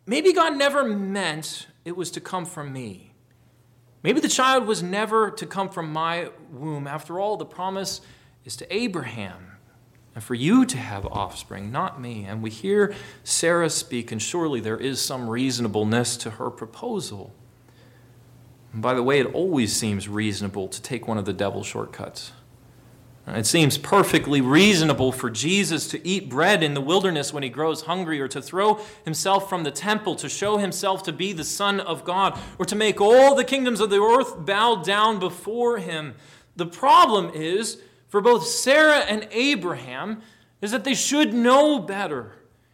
maybe 0.06 0.34
God 0.34 0.58
never 0.58 0.84
meant 0.84 1.68
it 1.86 1.96
was 1.96 2.10
to 2.12 2.22
come 2.22 2.46
from 2.46 2.74
me. 2.74 3.14
Maybe 4.04 4.20
the 4.20 4.28
child 4.28 4.66
was 4.66 4.82
never 4.82 5.30
to 5.32 5.46
come 5.46 5.70
from 5.70 5.94
my 5.94 6.32
womb. 6.52 6.88
After 6.88 7.20
all, 7.20 7.38
the 7.38 7.46
promise 7.46 8.02
is 8.44 8.56
to 8.58 8.76
Abraham 8.76 9.51
and 10.14 10.24
for 10.24 10.36
you 10.36 10.66
to 10.66 10.78
have 10.78 11.06
offspring, 11.06 11.72
not 11.72 12.02
me. 12.02 12.26
And 12.26 12.44
we 12.44 12.50
hear 12.50 12.94
Sarah 13.24 13.70
speak, 13.70 14.12
and 14.12 14.22
surely 14.22 14.60
there 14.60 14.78
is 14.78 15.02
some 15.02 15.30
reasonableness 15.30 16.18
to 16.18 16.32
her 16.32 16.50
proposal. 16.50 17.34
And 18.74 18.82
by 18.82 18.94
the 18.94 19.04
way, 19.04 19.20
it 19.20 19.34
always 19.34 19.74
seems 19.76 20.10
reasonable 20.10 20.68
to 20.68 20.82
take 20.82 21.08
one 21.08 21.18
of 21.18 21.26
the 21.26 21.34
devil's 21.34 21.68
shortcuts. 21.68 22.34
It 23.28 23.46
seems 23.46 23.78
perfectly 23.78 24.42
reasonable 24.42 25.12
for 25.12 25.30
Jesus 25.30 25.88
to 25.90 26.06
eat 26.06 26.28
bread 26.28 26.64
in 26.64 26.74
the 26.74 26.82
wilderness 26.82 27.32
when 27.32 27.44
he 27.44 27.50
grows 27.50 27.84
hungry, 27.84 28.20
or 28.20 28.28
to 28.28 28.42
throw 28.42 28.82
himself 29.06 29.48
from 29.48 29.64
the 29.64 29.72
temple 29.72 30.16
to 30.16 30.28
show 30.28 30.58
himself 30.58 31.04
to 31.04 31.14
be 31.14 31.32
the 31.32 31.44
Son 31.44 31.80
of 31.80 32.04
God, 32.04 32.38
or 32.58 32.66
to 32.66 32.76
make 32.76 33.00
all 33.00 33.36
the 33.36 33.44
kingdoms 33.44 33.80
of 33.80 33.90
the 33.92 34.02
earth 34.02 34.46
bow 34.46 34.78
down 34.78 35.20
before 35.20 35.78
him. 35.78 36.16
The 36.56 36.66
problem 36.66 37.32
is 37.34 37.78
for 38.12 38.20
both 38.20 38.46
Sarah 38.46 39.00
and 39.00 39.26
Abraham 39.32 40.22
is 40.62 40.72
that 40.72 40.84
they 40.84 40.94
should 40.94 41.34
know 41.34 41.80
better. 41.80 42.34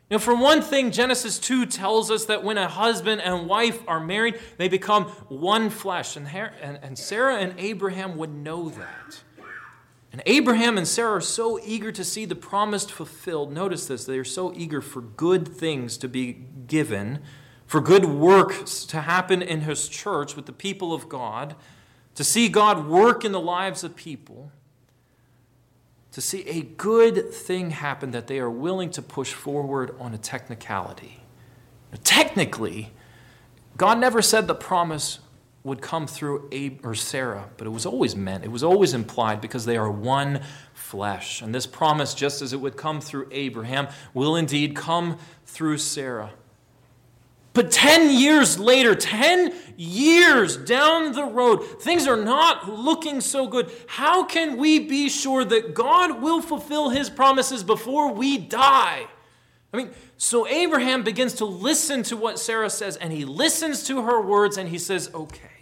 You 0.09 0.15
know, 0.15 0.19
for 0.19 0.35
one 0.35 0.63
thing, 0.63 0.89
Genesis 0.89 1.37
2 1.37 1.67
tells 1.67 2.09
us 2.09 2.25
that 2.25 2.43
when 2.43 2.57
a 2.57 2.67
husband 2.67 3.21
and 3.21 3.47
wife 3.47 3.79
are 3.87 3.99
married, 3.99 4.39
they 4.57 4.67
become 4.67 5.03
one 5.29 5.69
flesh. 5.69 6.17
And, 6.17 6.27
and 6.27 6.97
Sarah 6.97 7.37
and 7.37 7.53
Abraham 7.59 8.17
would 8.17 8.33
know 8.33 8.69
that. 8.69 9.21
And 10.11 10.23
Abraham 10.25 10.75
and 10.75 10.87
Sarah 10.87 11.17
are 11.17 11.21
so 11.21 11.59
eager 11.63 11.91
to 11.91 12.03
see 12.03 12.25
the 12.25 12.35
promise 12.35 12.85
fulfilled. 12.85 13.51
Notice 13.51 13.85
this 13.85 14.05
they 14.05 14.17
are 14.17 14.23
so 14.23 14.51
eager 14.55 14.81
for 14.81 15.01
good 15.01 15.47
things 15.47 15.97
to 15.97 16.07
be 16.07 16.33
given, 16.65 17.19
for 17.67 17.79
good 17.79 18.05
works 18.05 18.85
to 18.85 19.01
happen 19.01 19.43
in 19.43 19.61
his 19.61 19.87
church 19.87 20.35
with 20.35 20.47
the 20.47 20.51
people 20.51 20.95
of 20.95 21.07
God, 21.07 21.55
to 22.15 22.23
see 22.23 22.49
God 22.49 22.87
work 22.87 23.23
in 23.23 23.33
the 23.33 23.39
lives 23.39 23.83
of 23.83 23.95
people, 23.95 24.51
to 26.17 26.21
see 26.21 26.41
a 26.47 26.63
good 26.63 27.31
thing 27.31 27.69
happen 27.69 28.09
that 28.09 28.25
they 28.25 28.39
are 28.39 28.49
willing 28.49 28.89
to 28.89 29.03
push 29.03 29.33
forward 29.33 29.95
on 29.99 30.15
a 30.15 30.17
technicality. 30.17 31.21
Technically, 32.03 32.91
God 33.77 33.99
never 33.99 34.23
said 34.23 34.47
the 34.47 34.55
promise 34.55 35.19
would 35.63 35.79
come 35.79 36.07
through 36.07 36.49
Abe 36.51 36.83
or 36.83 36.95
Sarah, 36.95 37.49
but 37.57 37.67
it 37.67 37.69
was 37.69 37.85
always 37.85 38.15
meant, 38.15 38.43
it 38.43 38.49
was 38.49 38.63
always 38.63 38.95
implied 38.95 39.41
because 39.41 39.65
they 39.65 39.77
are 39.77 39.91
one 39.91 40.41
flesh. 40.73 41.43
And 41.43 41.53
this 41.53 41.67
promise, 41.67 42.15
just 42.15 42.41
as 42.41 42.51
it 42.51 42.59
would 42.61 42.77
come 42.77 42.99
through 42.99 43.27
Abraham, 43.31 43.87
will 44.15 44.35
indeed 44.35 44.75
come 44.75 45.19
through 45.45 45.77
Sarah. 45.77 46.31
But 47.57 47.71
10 47.71 48.11
years 48.11 48.59
later, 48.59 48.93
10 48.93 49.51
years 49.77 50.57
down 50.57 51.13
the 51.13 51.23
road, 51.23 51.81
things 51.81 52.05
are 52.05 52.15
not 52.15 52.69
looking 52.69 53.19
so 53.19 53.47
good. 53.47 53.71
How 53.87 54.25
can 54.25 54.57
we 54.57 54.77
be 54.77 55.09
sure 55.09 55.43
that 55.43 55.73
God 55.73 56.21
will 56.21 56.39
fulfill 56.39 56.89
his 56.89 57.09
promises 57.09 57.63
before 57.63 58.13
we 58.13 58.37
die? 58.37 59.07
I 59.73 59.77
mean, 59.77 59.89
so 60.17 60.47
Abraham 60.47 61.01
begins 61.01 61.33
to 61.33 61.45
listen 61.45 62.03
to 62.03 62.15
what 62.15 62.37
Sarah 62.37 62.69
says, 62.69 62.95
and 62.95 63.11
he 63.11 63.25
listens 63.25 63.81
to 63.87 64.03
her 64.03 64.21
words, 64.21 64.59
and 64.59 64.69
he 64.69 64.77
says, 64.77 65.09
Okay. 65.15 65.56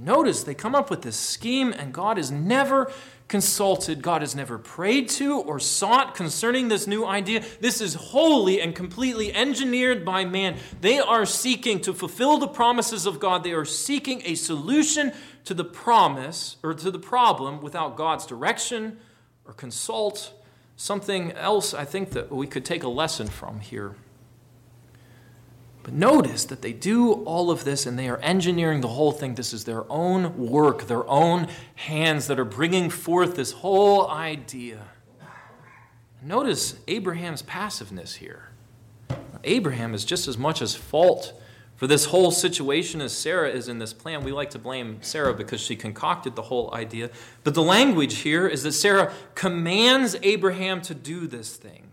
Notice 0.00 0.44
they 0.44 0.54
come 0.54 0.74
up 0.74 0.90
with 0.90 1.02
this 1.02 1.16
scheme, 1.16 1.72
and 1.72 1.92
God 1.92 2.18
is 2.18 2.30
never 2.30 2.92
consulted, 3.26 4.00
God 4.00 4.22
has 4.22 4.34
never 4.34 4.56
prayed 4.58 5.08
to 5.10 5.38
or 5.40 5.60
sought 5.60 6.14
concerning 6.14 6.68
this 6.68 6.86
new 6.86 7.04
idea. 7.04 7.44
This 7.60 7.80
is 7.80 7.94
wholly 7.94 8.60
and 8.60 8.74
completely 8.74 9.34
engineered 9.34 10.04
by 10.04 10.24
man. 10.24 10.56
They 10.80 10.98
are 10.98 11.26
seeking 11.26 11.80
to 11.80 11.92
fulfill 11.92 12.38
the 12.38 12.48
promises 12.48 13.06
of 13.06 13.20
God, 13.20 13.44
they 13.44 13.52
are 13.52 13.64
seeking 13.64 14.22
a 14.24 14.34
solution 14.34 15.12
to 15.44 15.54
the 15.54 15.64
promise 15.64 16.56
or 16.62 16.74
to 16.74 16.90
the 16.90 16.98
problem 16.98 17.60
without 17.60 17.96
God's 17.96 18.24
direction 18.24 18.98
or 19.44 19.52
consult. 19.52 20.32
Something 20.76 21.32
else 21.32 21.74
I 21.74 21.84
think 21.84 22.10
that 22.10 22.30
we 22.30 22.46
could 22.46 22.64
take 22.64 22.82
a 22.82 22.88
lesson 22.88 23.26
from 23.26 23.60
here. 23.60 23.96
But 25.88 25.94
notice 25.94 26.44
that 26.44 26.60
they 26.60 26.74
do 26.74 27.12
all 27.24 27.50
of 27.50 27.64
this 27.64 27.86
and 27.86 27.98
they 27.98 28.10
are 28.10 28.18
engineering 28.18 28.82
the 28.82 28.88
whole 28.88 29.10
thing. 29.10 29.36
This 29.36 29.54
is 29.54 29.64
their 29.64 29.90
own 29.90 30.36
work, 30.36 30.86
their 30.86 31.08
own 31.08 31.48
hands 31.76 32.26
that 32.26 32.38
are 32.38 32.44
bringing 32.44 32.90
forth 32.90 33.36
this 33.36 33.52
whole 33.52 34.06
idea. 34.10 34.80
Notice 36.20 36.78
Abraham's 36.88 37.40
passiveness 37.40 38.16
here. 38.16 38.50
Abraham 39.44 39.94
is 39.94 40.04
just 40.04 40.28
as 40.28 40.36
much 40.36 40.60
as 40.60 40.74
fault 40.74 41.32
for 41.74 41.86
this 41.86 42.04
whole 42.04 42.32
situation 42.32 43.00
as 43.00 43.16
Sarah 43.16 43.48
is 43.48 43.66
in 43.66 43.78
this 43.78 43.94
plan. 43.94 44.22
We 44.22 44.32
like 44.32 44.50
to 44.50 44.58
blame 44.58 44.98
Sarah 45.00 45.32
because 45.32 45.62
she 45.62 45.74
concocted 45.74 46.36
the 46.36 46.42
whole 46.42 46.68
idea. 46.74 47.08
But 47.44 47.54
the 47.54 47.62
language 47.62 48.16
here 48.16 48.46
is 48.46 48.62
that 48.64 48.72
Sarah 48.72 49.10
commands 49.34 50.16
Abraham 50.22 50.82
to 50.82 50.94
do 50.94 51.26
this 51.26 51.56
thing. 51.56 51.92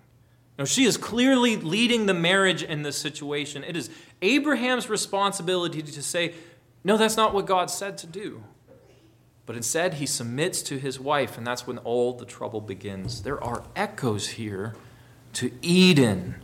Now, 0.57 0.65
she 0.65 0.85
is 0.85 0.95
clearly 0.95 1.57
leading 1.57 2.05
the 2.05 2.13
marriage 2.13 2.63
in 2.63 2.83
this 2.83 2.97
situation. 2.97 3.63
It 3.63 3.75
is 3.75 3.89
Abraham's 4.21 4.89
responsibility 4.89 5.81
to 5.81 6.01
say, 6.01 6.33
No, 6.83 6.97
that's 6.97 7.17
not 7.17 7.33
what 7.33 7.45
God 7.45 7.69
said 7.69 7.97
to 8.00 8.07
do. 8.07 8.43
But 9.45 9.55
instead, 9.55 9.95
he 9.95 10.05
submits 10.05 10.62
to 10.63 10.79
his 10.79 11.00
wife, 11.00 11.38
and 11.38 11.45
that's 11.45 11.67
when 11.67 11.77
all 11.79 12.13
the 12.13 12.25
trouble 12.25 12.62
begins. 12.62 13.21
There 13.21 13.43
are 13.43 13.63
echoes 13.75 14.29
here 14.29 14.75
to 15.33 15.51
Eden. 15.62 16.35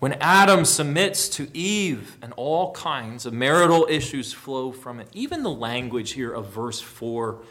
When 0.00 0.14
Adam 0.14 0.66
submits 0.66 1.28
to 1.30 1.48
Eve, 1.56 2.18
and 2.20 2.34
all 2.36 2.72
kinds 2.72 3.24
of 3.24 3.32
marital 3.32 3.86
issues 3.88 4.34
flow 4.34 4.70
from 4.70 5.00
it. 5.00 5.08
Even 5.14 5.42
the 5.42 5.50
language 5.50 6.12
here 6.12 6.30
of 6.30 6.52
verse 6.52 6.80
4, 6.80 7.38
you 7.40 7.42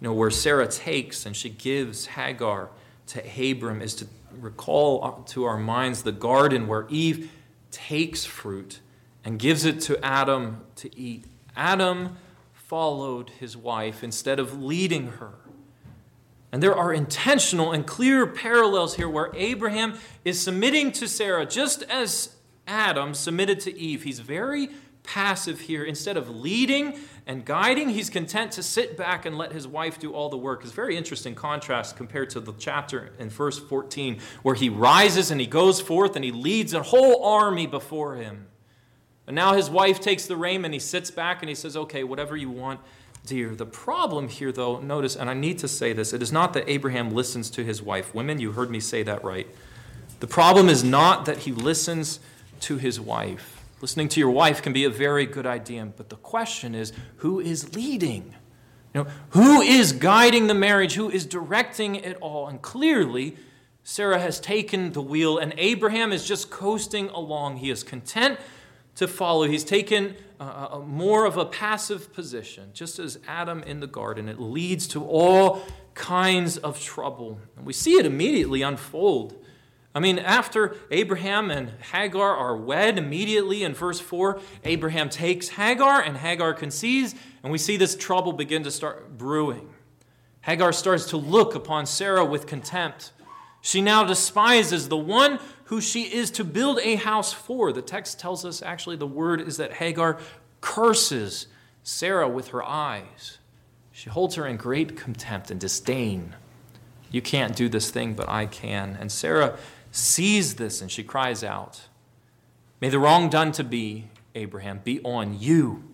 know, 0.00 0.12
where 0.12 0.30
Sarah 0.30 0.68
takes 0.68 1.24
and 1.24 1.34
she 1.34 1.48
gives 1.48 2.06
Hagar 2.06 2.68
to 3.06 3.50
Abram, 3.50 3.80
is 3.80 3.94
to 3.94 4.06
recall 4.40 5.22
to 5.28 5.44
our 5.44 5.58
minds 5.58 6.02
the 6.02 6.12
garden 6.12 6.66
where 6.66 6.86
Eve 6.88 7.30
takes 7.70 8.24
fruit 8.24 8.80
and 9.24 9.38
gives 9.38 9.64
it 9.64 9.80
to 9.82 10.04
Adam 10.04 10.62
to 10.76 10.96
eat. 10.98 11.24
Adam 11.56 12.16
followed 12.52 13.30
his 13.30 13.56
wife 13.56 14.02
instead 14.04 14.38
of 14.38 14.62
leading 14.62 15.08
her. 15.12 15.34
And 16.50 16.62
there 16.62 16.74
are 16.74 16.92
intentional 16.92 17.72
and 17.72 17.86
clear 17.86 18.26
parallels 18.26 18.96
here 18.96 19.08
where 19.08 19.30
Abraham 19.34 19.98
is 20.24 20.40
submitting 20.40 20.92
to 20.92 21.08
Sarah 21.08 21.44
just 21.44 21.82
as 21.84 22.36
Adam 22.66 23.14
submitted 23.14 23.60
to 23.60 23.78
Eve. 23.78 24.02
He's 24.04 24.20
very 24.20 24.70
passive 25.08 25.60
here. 25.60 25.84
Instead 25.84 26.18
of 26.18 26.28
leading 26.28 26.98
and 27.26 27.44
guiding, 27.44 27.88
he's 27.88 28.10
content 28.10 28.52
to 28.52 28.62
sit 28.62 28.94
back 28.94 29.24
and 29.24 29.38
let 29.38 29.52
his 29.52 29.66
wife 29.66 29.98
do 29.98 30.12
all 30.12 30.28
the 30.28 30.36
work. 30.36 30.62
It's 30.62 30.72
very 30.72 30.98
interesting 30.98 31.34
contrast 31.34 31.96
compared 31.96 32.28
to 32.30 32.40
the 32.40 32.52
chapter 32.58 33.12
in 33.18 33.30
verse 33.30 33.58
14 33.58 34.20
where 34.42 34.54
he 34.54 34.68
rises 34.68 35.30
and 35.30 35.40
he 35.40 35.46
goes 35.46 35.80
forth 35.80 36.14
and 36.14 36.24
he 36.24 36.30
leads 36.30 36.74
a 36.74 36.82
whole 36.82 37.24
army 37.24 37.66
before 37.66 38.16
him. 38.16 38.48
And 39.26 39.34
now 39.34 39.54
his 39.54 39.70
wife 39.70 39.98
takes 39.98 40.26
the 40.26 40.36
rein 40.36 40.64
and 40.64 40.74
he 40.74 40.80
sits 40.80 41.10
back 41.10 41.42
and 41.42 41.48
he 41.48 41.54
says, 41.54 41.74
Okay, 41.74 42.04
whatever 42.04 42.36
you 42.36 42.50
want, 42.50 42.80
dear. 43.24 43.54
The 43.54 43.66
problem 43.66 44.28
here, 44.28 44.52
though, 44.52 44.78
notice, 44.78 45.16
and 45.16 45.30
I 45.30 45.34
need 45.34 45.58
to 45.60 45.68
say 45.68 45.94
this, 45.94 46.12
it 46.12 46.22
is 46.22 46.32
not 46.32 46.52
that 46.52 46.68
Abraham 46.68 47.10
listens 47.10 47.48
to 47.50 47.64
his 47.64 47.80
wife. 47.80 48.14
Women, 48.14 48.40
you 48.40 48.52
heard 48.52 48.70
me 48.70 48.80
say 48.80 49.02
that 49.04 49.24
right. 49.24 49.46
The 50.20 50.26
problem 50.26 50.68
is 50.68 50.84
not 50.84 51.24
that 51.24 51.38
he 51.38 51.52
listens 51.52 52.20
to 52.60 52.76
his 52.76 53.00
wife. 53.00 53.57
Listening 53.80 54.08
to 54.08 54.20
your 54.20 54.30
wife 54.30 54.60
can 54.60 54.72
be 54.72 54.84
a 54.84 54.90
very 54.90 55.24
good 55.24 55.46
idea, 55.46 55.86
but 55.96 56.08
the 56.08 56.16
question 56.16 56.74
is 56.74 56.92
who 57.16 57.38
is 57.38 57.74
leading? 57.74 58.34
You 58.94 59.04
know, 59.04 59.10
who 59.30 59.60
is 59.60 59.92
guiding 59.92 60.46
the 60.46 60.54
marriage? 60.54 60.94
Who 60.94 61.10
is 61.10 61.26
directing 61.26 61.96
it 61.96 62.16
all? 62.20 62.48
And 62.48 62.60
clearly, 62.60 63.36
Sarah 63.84 64.18
has 64.18 64.40
taken 64.40 64.92
the 64.92 65.02
wheel, 65.02 65.38
and 65.38 65.54
Abraham 65.56 66.12
is 66.12 66.26
just 66.26 66.50
coasting 66.50 67.08
along. 67.10 67.58
He 67.58 67.70
is 67.70 67.84
content 67.84 68.40
to 68.96 69.06
follow. 69.06 69.44
He's 69.44 69.64
taken 69.64 70.16
a, 70.40 70.80
more 70.84 71.24
of 71.24 71.36
a 71.36 71.44
passive 71.44 72.12
position, 72.12 72.70
just 72.72 72.98
as 72.98 73.18
Adam 73.28 73.62
in 73.62 73.80
the 73.80 73.86
garden. 73.86 74.28
It 74.28 74.40
leads 74.40 74.88
to 74.88 75.04
all 75.04 75.62
kinds 75.94 76.56
of 76.58 76.80
trouble. 76.80 77.40
And 77.56 77.64
we 77.64 77.72
see 77.72 77.92
it 77.92 78.06
immediately 78.06 78.62
unfold 78.62 79.36
I 79.94 80.00
mean, 80.00 80.18
after 80.18 80.76
Abraham 80.90 81.50
and 81.50 81.70
Hagar 81.92 82.36
are 82.36 82.56
wed 82.56 82.98
immediately 82.98 83.64
in 83.64 83.74
verse 83.74 84.00
4, 84.00 84.40
Abraham 84.64 85.08
takes 85.08 85.48
Hagar 85.48 86.02
and 86.02 86.16
Hagar 86.16 86.52
conceives, 86.54 87.14
and 87.42 87.50
we 87.50 87.58
see 87.58 87.76
this 87.76 87.96
trouble 87.96 88.32
begin 88.32 88.62
to 88.64 88.70
start 88.70 89.16
brewing. 89.16 89.70
Hagar 90.42 90.72
starts 90.72 91.06
to 91.06 91.16
look 91.16 91.54
upon 91.54 91.86
Sarah 91.86 92.24
with 92.24 92.46
contempt. 92.46 93.12
She 93.60 93.80
now 93.80 94.04
despises 94.04 94.88
the 94.88 94.96
one 94.96 95.40
who 95.64 95.80
she 95.80 96.02
is 96.02 96.30
to 96.32 96.44
build 96.44 96.78
a 96.80 96.94
house 96.94 97.32
for. 97.32 97.72
The 97.72 97.82
text 97.82 98.20
tells 98.20 98.44
us 98.44 98.62
actually 98.62 98.96
the 98.96 99.06
word 99.06 99.40
is 99.40 99.56
that 99.56 99.74
Hagar 99.74 100.18
curses 100.60 101.46
Sarah 101.82 102.28
with 102.28 102.48
her 102.48 102.62
eyes. 102.62 103.38
She 103.92 104.10
holds 104.10 104.36
her 104.36 104.46
in 104.46 104.56
great 104.56 104.96
contempt 104.96 105.50
and 105.50 105.58
disdain. 105.60 106.36
You 107.10 107.22
can't 107.22 107.56
do 107.56 107.68
this 107.68 107.90
thing, 107.90 108.14
but 108.14 108.28
I 108.28 108.46
can. 108.46 108.96
And 109.00 109.10
Sarah 109.10 109.58
sees 109.98 110.54
this 110.54 110.80
and 110.80 110.90
she 110.90 111.02
cries 111.02 111.42
out, 111.44 111.82
May 112.80 112.88
the 112.88 112.98
wrong 112.98 113.28
done 113.28 113.52
to 113.52 113.64
be, 113.64 114.08
Abraham, 114.34 114.80
be 114.84 115.00
on 115.02 115.38
you. 115.38 115.84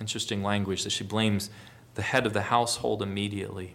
Interesting 0.00 0.42
language 0.42 0.84
that 0.84 0.90
she 0.90 1.04
blames 1.04 1.50
the 1.94 2.02
head 2.02 2.26
of 2.26 2.32
the 2.32 2.42
household 2.42 3.02
immediately. 3.02 3.74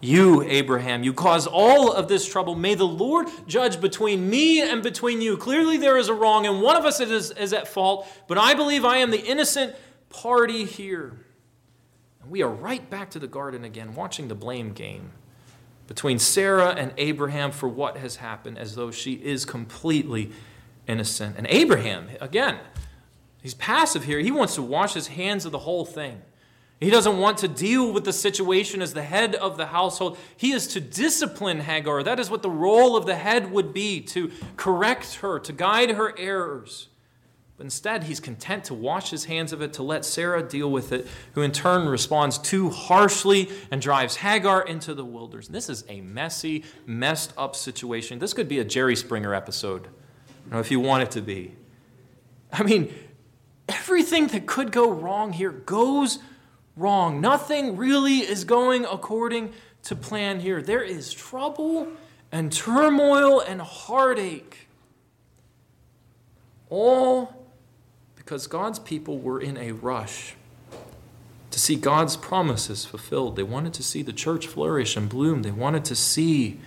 You, 0.00 0.42
Abraham, 0.42 1.02
you 1.02 1.12
cause 1.12 1.46
all 1.46 1.92
of 1.92 2.08
this 2.08 2.28
trouble. 2.28 2.54
May 2.54 2.74
the 2.74 2.86
Lord 2.86 3.28
judge 3.46 3.80
between 3.80 4.28
me 4.28 4.60
and 4.60 4.82
between 4.82 5.20
you. 5.20 5.36
Clearly, 5.36 5.76
there 5.76 5.96
is 5.96 6.08
a 6.08 6.14
wrong, 6.14 6.46
and 6.46 6.62
one 6.62 6.76
of 6.76 6.84
us 6.84 7.00
is, 7.00 7.32
is 7.32 7.52
at 7.52 7.66
fault, 7.66 8.06
but 8.28 8.38
I 8.38 8.54
believe 8.54 8.84
I 8.84 8.98
am 8.98 9.10
the 9.10 9.24
innocent 9.24 9.74
party 10.08 10.64
here. 10.64 11.18
And 12.20 12.30
we 12.30 12.42
are 12.42 12.50
right 12.50 12.88
back 12.88 13.10
to 13.10 13.18
the 13.18 13.26
garden 13.26 13.64
again, 13.64 13.94
watching 13.94 14.28
the 14.28 14.36
blame 14.36 14.72
game 14.72 15.10
between 15.88 16.18
Sarah 16.18 16.68
and 16.68 16.92
Abraham 16.98 17.50
for 17.50 17.68
what 17.68 17.96
has 17.96 18.16
happened, 18.16 18.58
as 18.58 18.76
though 18.76 18.92
she 18.92 19.14
is 19.14 19.44
completely 19.44 20.30
innocent. 20.86 21.36
And 21.36 21.46
Abraham, 21.50 22.08
again, 22.20 22.58
he's 23.42 23.54
passive 23.54 24.04
here. 24.04 24.20
He 24.20 24.30
wants 24.30 24.54
to 24.54 24.62
wash 24.62 24.94
his 24.94 25.08
hands 25.08 25.44
of 25.44 25.50
the 25.50 25.58
whole 25.58 25.86
thing. 25.86 26.22
He 26.78 26.90
doesn't 26.90 27.18
want 27.18 27.38
to 27.38 27.48
deal 27.48 27.92
with 27.92 28.04
the 28.04 28.12
situation 28.12 28.82
as 28.82 28.94
the 28.94 29.02
head 29.02 29.34
of 29.34 29.56
the 29.56 29.66
household. 29.66 30.16
He 30.36 30.52
is 30.52 30.68
to 30.68 30.80
discipline 30.80 31.60
Hagar. 31.60 32.04
That 32.04 32.20
is 32.20 32.30
what 32.30 32.42
the 32.42 32.50
role 32.50 32.94
of 32.96 33.04
the 33.06 33.16
head 33.16 33.50
would 33.50 33.74
be 33.74 34.00
to 34.02 34.30
correct 34.56 35.16
her, 35.16 35.40
to 35.40 35.52
guide 35.52 35.92
her 35.92 36.16
errors. 36.16 36.88
But 37.58 37.64
instead, 37.64 38.04
he's 38.04 38.20
content 38.20 38.64
to 38.64 38.74
wash 38.74 39.10
his 39.10 39.24
hands 39.24 39.52
of 39.52 39.60
it, 39.60 39.72
to 39.74 39.82
let 39.82 40.04
Sarah 40.04 40.48
deal 40.48 40.70
with 40.70 40.92
it, 40.92 41.08
who 41.32 41.42
in 41.42 41.50
turn 41.50 41.88
responds 41.88 42.38
too 42.38 42.70
harshly 42.70 43.50
and 43.72 43.82
drives 43.82 44.14
Hagar 44.14 44.62
into 44.62 44.94
the 44.94 45.04
wilderness. 45.04 45.48
This 45.48 45.68
is 45.68 45.84
a 45.88 46.00
messy, 46.00 46.62
messed 46.86 47.32
up 47.36 47.56
situation. 47.56 48.20
This 48.20 48.32
could 48.32 48.48
be 48.48 48.60
a 48.60 48.64
Jerry 48.64 48.94
Springer 48.94 49.34
episode, 49.34 49.88
you 50.46 50.52
know, 50.52 50.60
if 50.60 50.70
you 50.70 50.78
want 50.78 51.02
it 51.02 51.10
to 51.10 51.20
be. 51.20 51.56
I 52.52 52.62
mean, 52.62 52.94
everything 53.68 54.28
that 54.28 54.46
could 54.46 54.70
go 54.70 54.92
wrong 54.92 55.32
here 55.32 55.50
goes 55.50 56.20
wrong. 56.76 57.20
Nothing 57.20 57.76
really 57.76 58.18
is 58.18 58.44
going 58.44 58.84
according 58.84 59.52
to 59.82 59.96
plan 59.96 60.38
here. 60.38 60.62
There 60.62 60.82
is 60.82 61.12
trouble 61.12 61.88
and 62.30 62.52
turmoil 62.52 63.40
and 63.40 63.60
heartache. 63.60 64.68
All 66.70 67.37
because 68.28 68.46
God's 68.46 68.78
people 68.78 69.18
were 69.20 69.40
in 69.40 69.56
a 69.56 69.72
rush 69.72 70.34
to 71.50 71.58
see 71.58 71.76
God's 71.76 72.14
promises 72.14 72.84
fulfilled. 72.84 73.36
They 73.36 73.42
wanted 73.42 73.72
to 73.72 73.82
see 73.82 74.02
the 74.02 74.12
church 74.12 74.46
flourish 74.46 74.98
and 74.98 75.08
bloom. 75.08 75.40
They 75.40 75.50
wanted 75.50 75.86
to 75.86 75.96
see 75.96 76.60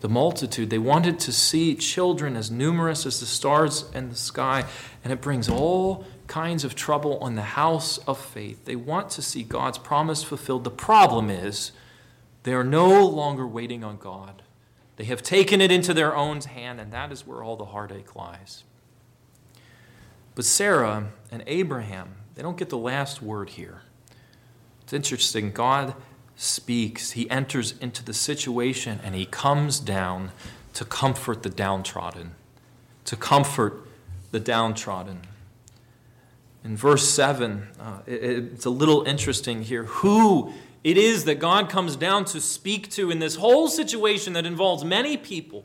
the 0.00 0.08
multitude. 0.08 0.70
They 0.70 0.78
wanted 0.78 1.20
to 1.20 1.30
see 1.30 1.74
children 1.74 2.36
as 2.36 2.50
numerous 2.50 3.04
as 3.04 3.20
the 3.20 3.26
stars 3.26 3.84
in 3.92 4.08
the 4.08 4.16
sky. 4.16 4.64
And 5.04 5.12
it 5.12 5.20
brings 5.20 5.46
all 5.46 6.06
kinds 6.26 6.64
of 6.64 6.74
trouble 6.74 7.18
on 7.18 7.34
the 7.34 7.42
house 7.42 7.98
of 8.06 8.18
faith. 8.18 8.64
They 8.64 8.74
want 8.74 9.10
to 9.10 9.20
see 9.20 9.42
God's 9.42 9.76
promise 9.76 10.22
fulfilled. 10.22 10.64
The 10.64 10.70
problem 10.70 11.28
is 11.28 11.72
they 12.44 12.54
are 12.54 12.64
no 12.64 13.06
longer 13.06 13.46
waiting 13.46 13.84
on 13.84 13.98
God. 13.98 14.40
They 14.96 15.04
have 15.04 15.22
taken 15.22 15.60
it 15.60 15.70
into 15.70 15.92
their 15.92 16.16
own 16.16 16.40
hand, 16.40 16.80
and 16.80 16.90
that 16.94 17.12
is 17.12 17.26
where 17.26 17.42
all 17.42 17.56
the 17.56 17.66
heartache 17.66 18.16
lies. 18.16 18.64
But 20.34 20.44
Sarah 20.44 21.10
and 21.30 21.42
Abraham, 21.46 22.16
they 22.34 22.42
don't 22.42 22.56
get 22.56 22.68
the 22.68 22.78
last 22.78 23.22
word 23.22 23.50
here. 23.50 23.82
It's 24.82 24.92
interesting. 24.92 25.52
God 25.52 25.94
speaks, 26.36 27.12
He 27.12 27.28
enters 27.30 27.74
into 27.80 28.04
the 28.04 28.14
situation, 28.14 29.00
and 29.04 29.14
He 29.14 29.26
comes 29.26 29.78
down 29.80 30.32
to 30.74 30.84
comfort 30.84 31.42
the 31.42 31.50
downtrodden. 31.50 32.34
To 33.06 33.16
comfort 33.16 33.86
the 34.32 34.40
downtrodden. 34.40 35.22
In 36.64 36.76
verse 36.76 37.08
7, 37.08 37.68
uh, 37.78 37.98
it, 38.06 38.14
it's 38.14 38.64
a 38.64 38.70
little 38.70 39.02
interesting 39.04 39.62
here. 39.62 39.84
Who 39.84 40.52
it 40.84 40.98
is 40.98 41.24
that 41.24 41.36
God 41.36 41.70
comes 41.70 41.96
down 41.96 42.26
to 42.26 42.40
speak 42.40 42.90
to 42.90 43.10
in 43.10 43.18
this 43.18 43.36
whole 43.36 43.68
situation 43.68 44.34
that 44.34 44.44
involves 44.44 44.84
many 44.84 45.16
people. 45.16 45.64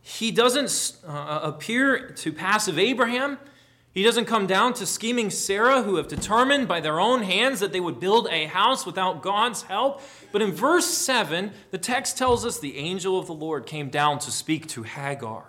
He 0.00 0.32
doesn't 0.32 0.96
uh, 1.06 1.40
appear 1.44 2.10
to 2.10 2.32
passive 2.32 2.76
Abraham. 2.76 3.38
He 3.94 4.02
doesn't 4.02 4.24
come 4.24 4.46
down 4.46 4.72
to 4.74 4.86
scheming 4.86 5.28
Sarah, 5.28 5.82
who 5.82 5.96
have 5.96 6.08
determined 6.08 6.66
by 6.66 6.80
their 6.80 6.98
own 6.98 7.22
hands 7.22 7.60
that 7.60 7.72
they 7.72 7.80
would 7.80 8.00
build 8.00 8.26
a 8.30 8.46
house 8.46 8.86
without 8.86 9.22
God's 9.22 9.62
help. 9.62 10.00
But 10.32 10.40
in 10.40 10.50
verse 10.52 10.86
7, 10.86 11.52
the 11.70 11.78
text 11.78 12.16
tells 12.16 12.46
us 12.46 12.58
the 12.58 12.78
angel 12.78 13.18
of 13.18 13.26
the 13.26 13.34
Lord 13.34 13.66
came 13.66 13.90
down 13.90 14.18
to 14.20 14.30
speak 14.30 14.66
to 14.68 14.82
Hagar, 14.82 15.44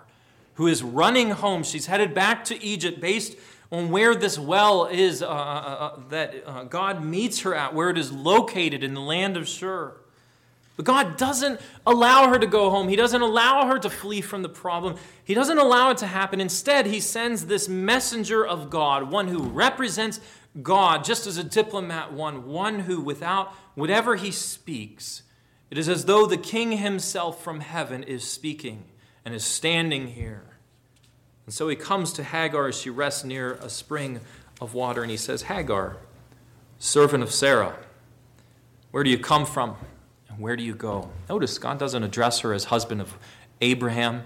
who 0.54 0.66
is 0.66 0.82
running 0.82 1.30
home. 1.30 1.62
She's 1.62 1.86
headed 1.86 2.12
back 2.12 2.44
to 2.44 2.62
Egypt 2.62 3.00
based 3.00 3.38
on 3.72 3.90
where 3.90 4.14
this 4.14 4.38
well 4.38 4.84
is 4.86 5.22
uh, 5.22 5.26
uh, 5.26 5.30
uh 5.30 6.00
that 6.10 6.34
uh, 6.46 6.64
God 6.64 7.02
meets 7.02 7.40
her 7.40 7.54
at, 7.54 7.72
where 7.72 7.88
it 7.88 7.96
is 7.96 8.12
located 8.12 8.84
in 8.84 8.92
the 8.92 9.00
land 9.00 9.38
of 9.38 9.48
Shur. 9.48 9.96
But 10.76 10.86
God 10.86 11.16
doesn't 11.16 11.60
allow 11.86 12.28
her 12.28 12.38
to 12.38 12.46
go 12.46 12.70
home. 12.70 12.88
He 12.88 12.96
doesn't 12.96 13.22
allow 13.22 13.66
her 13.68 13.78
to 13.78 13.88
flee 13.88 14.20
from 14.20 14.42
the 14.42 14.48
problem. 14.48 14.96
He 15.24 15.34
doesn't 15.34 15.58
allow 15.58 15.90
it 15.90 15.98
to 15.98 16.06
happen. 16.06 16.40
Instead, 16.40 16.86
He 16.86 16.98
sends 17.00 17.46
this 17.46 17.68
messenger 17.68 18.44
of 18.44 18.70
God, 18.70 19.10
one 19.10 19.28
who 19.28 19.44
represents 19.44 20.20
God, 20.62 21.04
just 21.04 21.26
as 21.26 21.36
a 21.36 21.44
diplomat 21.44 22.12
one, 22.12 22.46
one 22.46 22.80
who, 22.80 23.00
without 23.00 23.52
whatever 23.74 24.14
he 24.14 24.30
speaks, 24.30 25.22
it 25.70 25.78
is 25.78 25.88
as 25.88 26.04
though 26.04 26.26
the 26.26 26.36
king 26.36 26.72
himself 26.72 27.42
from 27.42 27.60
heaven 27.60 28.04
is 28.04 28.28
speaking 28.28 28.84
and 29.24 29.34
is 29.34 29.44
standing 29.44 30.08
here. 30.08 30.44
And 31.46 31.54
so 31.54 31.68
he 31.68 31.74
comes 31.74 32.12
to 32.12 32.22
Hagar 32.22 32.68
as 32.68 32.80
she 32.80 32.90
rests 32.90 33.24
near 33.24 33.54
a 33.54 33.68
spring 33.68 34.20
of 34.60 34.74
water, 34.74 35.02
and 35.02 35.10
he 35.10 35.16
says, 35.16 35.42
Hagar, 35.42 35.96
servant 36.78 37.24
of 37.24 37.32
Sarah, 37.32 37.76
where 38.92 39.02
do 39.02 39.10
you 39.10 39.18
come 39.18 39.44
from? 39.44 39.76
Where 40.38 40.56
do 40.56 40.62
you 40.62 40.74
go? 40.74 41.10
Notice 41.28 41.58
God 41.58 41.78
doesn't 41.78 42.02
address 42.02 42.40
her 42.40 42.52
as 42.52 42.64
husband 42.64 43.00
of 43.00 43.16
Abraham. 43.60 44.24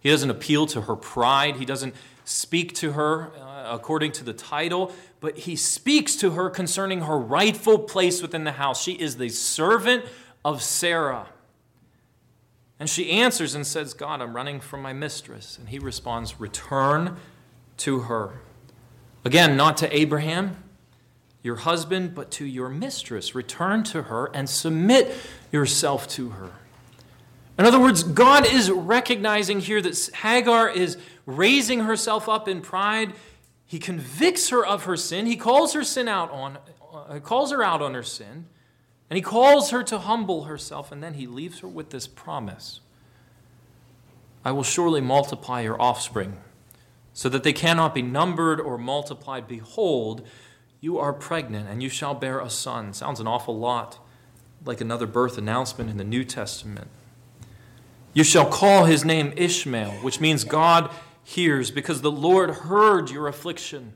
He 0.00 0.08
doesn't 0.08 0.30
appeal 0.30 0.66
to 0.66 0.82
her 0.82 0.96
pride. 0.96 1.56
He 1.56 1.64
doesn't 1.64 1.94
speak 2.24 2.74
to 2.74 2.92
her 2.92 3.32
uh, 3.38 3.74
according 3.74 4.12
to 4.12 4.24
the 4.24 4.32
title, 4.32 4.92
but 5.20 5.38
he 5.38 5.56
speaks 5.56 6.16
to 6.16 6.30
her 6.30 6.48
concerning 6.48 7.02
her 7.02 7.18
rightful 7.18 7.78
place 7.78 8.22
within 8.22 8.44
the 8.44 8.52
house. 8.52 8.82
She 8.82 8.92
is 8.92 9.16
the 9.16 9.28
servant 9.28 10.04
of 10.44 10.62
Sarah. 10.62 11.28
And 12.78 12.88
she 12.88 13.10
answers 13.10 13.54
and 13.54 13.66
says, 13.66 13.92
God, 13.92 14.22
I'm 14.22 14.34
running 14.34 14.58
from 14.60 14.80
my 14.80 14.94
mistress. 14.94 15.58
And 15.58 15.68
he 15.68 15.78
responds, 15.78 16.40
Return 16.40 17.18
to 17.78 18.00
her. 18.00 18.40
Again, 19.24 19.54
not 19.56 19.76
to 19.78 19.94
Abraham, 19.94 20.56
your 21.42 21.56
husband, 21.56 22.14
but 22.14 22.30
to 22.32 22.44
your 22.44 22.68
mistress. 22.68 23.34
Return 23.34 23.82
to 23.84 24.02
her 24.02 24.30
and 24.34 24.48
submit 24.48 25.14
yourself 25.50 26.06
to 26.08 26.30
her. 26.30 26.50
In 27.58 27.66
other 27.66 27.80
words, 27.80 28.02
God 28.02 28.46
is 28.46 28.70
recognizing 28.70 29.60
here 29.60 29.82
that 29.82 30.10
Hagar 30.22 30.68
is 30.68 30.96
raising 31.26 31.80
herself 31.80 32.28
up 32.28 32.48
in 32.48 32.60
pride. 32.60 33.12
He 33.66 33.78
convicts 33.78 34.48
her 34.48 34.64
of 34.64 34.84
her 34.84 34.96
sin. 34.96 35.26
He 35.26 35.36
calls 35.36 35.74
her 35.74 35.84
sin 35.84 36.08
out 36.08 36.30
on 36.30 36.58
uh, 36.92 37.20
calls 37.20 37.52
her 37.52 37.62
out 37.62 37.80
on 37.82 37.94
her 37.94 38.02
sin, 38.02 38.46
and 39.08 39.16
he 39.16 39.22
calls 39.22 39.70
her 39.70 39.82
to 39.84 39.98
humble 39.98 40.44
herself, 40.44 40.90
and 40.90 41.02
then 41.02 41.14
he 41.14 41.26
leaves 41.26 41.60
her 41.60 41.68
with 41.68 41.90
this 41.90 42.06
promise. 42.06 42.80
I 44.44 44.52
will 44.52 44.62
surely 44.62 45.00
multiply 45.00 45.60
your 45.60 45.80
offspring, 45.80 46.38
so 47.12 47.28
that 47.28 47.42
they 47.42 47.52
cannot 47.52 47.94
be 47.94 48.02
numbered 48.02 48.60
or 48.60 48.78
multiplied. 48.78 49.46
Behold, 49.46 50.26
you 50.80 50.98
are 50.98 51.12
pregnant, 51.12 51.68
and 51.68 51.82
you 51.82 51.88
shall 51.88 52.14
bear 52.14 52.40
a 52.40 52.50
son. 52.50 52.92
Sounds 52.92 53.20
an 53.20 53.26
awful 53.26 53.58
lot 53.58 53.98
like 54.64 54.80
another 54.80 55.06
birth 55.06 55.38
announcement 55.38 55.90
in 55.90 55.96
the 55.96 56.04
New 56.04 56.24
Testament. 56.24 56.88
You 58.12 58.24
shall 58.24 58.46
call 58.46 58.84
his 58.86 59.04
name 59.04 59.32
Ishmael, 59.36 59.92
which 60.02 60.20
means 60.20 60.44
God 60.44 60.90
hears, 61.22 61.70
because 61.70 62.00
the 62.00 62.10
Lord 62.10 62.50
heard 62.50 63.10
your 63.10 63.28
affliction. 63.28 63.94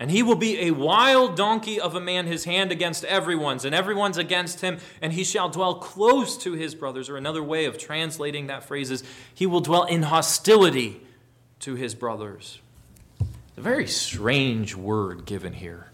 And 0.00 0.10
he 0.10 0.22
will 0.22 0.36
be 0.36 0.60
a 0.60 0.70
wild 0.70 1.36
donkey 1.36 1.80
of 1.80 1.94
a 1.94 2.00
man, 2.00 2.26
his 2.26 2.44
hand 2.44 2.70
against 2.70 3.04
everyone's, 3.04 3.64
and 3.64 3.74
everyone's 3.74 4.18
against 4.18 4.60
him, 4.60 4.78
and 5.02 5.12
he 5.12 5.24
shall 5.24 5.48
dwell 5.48 5.76
close 5.76 6.36
to 6.38 6.52
his 6.52 6.74
brothers. 6.74 7.08
Or 7.08 7.16
another 7.16 7.42
way 7.42 7.64
of 7.64 7.78
translating 7.78 8.46
that 8.46 8.64
phrase 8.64 8.90
is, 8.90 9.02
he 9.34 9.46
will 9.46 9.60
dwell 9.60 9.84
in 9.84 10.04
hostility 10.04 11.00
to 11.60 11.74
his 11.74 11.94
brothers. 11.94 12.60
It's 13.20 13.58
a 13.58 13.60
very 13.60 13.88
strange 13.88 14.76
word 14.76 15.24
given 15.24 15.54
here. 15.54 15.90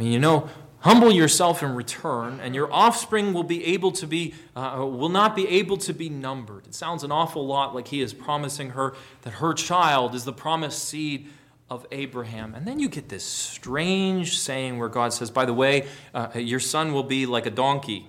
I 0.00 0.02
mean, 0.02 0.12
you 0.12 0.18
know, 0.18 0.48
Humble 0.80 1.12
yourself 1.12 1.62
in 1.62 1.74
return, 1.74 2.40
and 2.40 2.54
your 2.54 2.72
offspring 2.72 3.34
will 3.34 3.44
be 3.44 3.66
able 3.66 3.92
to 3.92 4.06
be 4.06 4.32
uh, 4.56 4.78
will 4.78 5.10
not 5.10 5.36
be 5.36 5.46
able 5.46 5.76
to 5.76 5.92
be 5.92 6.08
numbered. 6.08 6.66
It 6.66 6.74
sounds 6.74 7.04
an 7.04 7.12
awful 7.12 7.46
lot 7.46 7.74
like 7.74 7.88
he 7.88 8.00
is 8.00 8.14
promising 8.14 8.70
her 8.70 8.94
that 9.20 9.34
her 9.34 9.52
child 9.52 10.14
is 10.14 10.24
the 10.24 10.32
promised 10.32 10.82
seed 10.82 11.28
of 11.68 11.86
Abraham. 11.92 12.54
And 12.54 12.66
then 12.66 12.78
you 12.78 12.88
get 12.88 13.10
this 13.10 13.24
strange 13.24 14.38
saying 14.38 14.78
where 14.78 14.88
God 14.88 15.12
says, 15.12 15.30
"By 15.30 15.44
the 15.44 15.52
way, 15.52 15.86
uh, 16.14 16.28
your 16.34 16.60
son 16.60 16.94
will 16.94 17.02
be 17.02 17.26
like 17.26 17.44
a 17.44 17.50
donkey." 17.50 18.08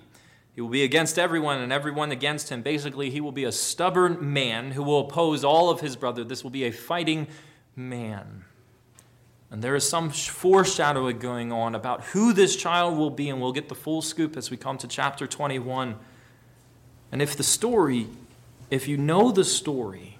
He 0.56 0.62
will 0.62 0.70
be 0.70 0.84
against 0.84 1.20
everyone 1.20 1.60
and 1.60 1.74
everyone 1.74 2.14
against 2.14 2.48
him. 2.48 2.62
Basically, 2.62 3.10
he 3.10 3.20
will 3.20 3.34
be 3.34 3.44
a 3.44 3.52
stubborn 3.52 4.18
man 4.34 4.72
who 4.72 4.84
will 4.84 5.08
oppose 5.08 5.44
all 5.44 5.70
of 5.70 5.82
his 5.82 5.98
brother. 5.98 6.24
This 6.24 6.42
will 6.42 6.52
be 6.52 6.64
a 6.64 6.72
fighting 6.72 7.28
man. 7.76 8.46
And 9.52 9.62
there 9.62 9.76
is 9.76 9.88
some 9.88 10.10
foreshadowing 10.10 11.20
going 11.20 11.52
on 11.52 11.76
about 11.76 12.06
who 12.06 12.32
this 12.32 12.56
child 12.56 12.98
will 12.98 13.10
be, 13.10 13.30
and 13.30 13.42
we'll 13.42 13.52
get 13.52 13.68
the 13.68 13.76
full 13.76 14.02
scoop 14.02 14.38
as 14.38 14.50
we 14.50 14.56
come 14.56 14.78
to 14.78 14.88
chapter 14.88 15.28
21. 15.28 15.96
And 17.12 17.22
if 17.22 17.36
the 17.36 17.44
story, 17.44 18.08
if 18.70 18.88
you 18.88 18.96
know 18.96 19.30
the 19.30 19.44
story, 19.44 20.18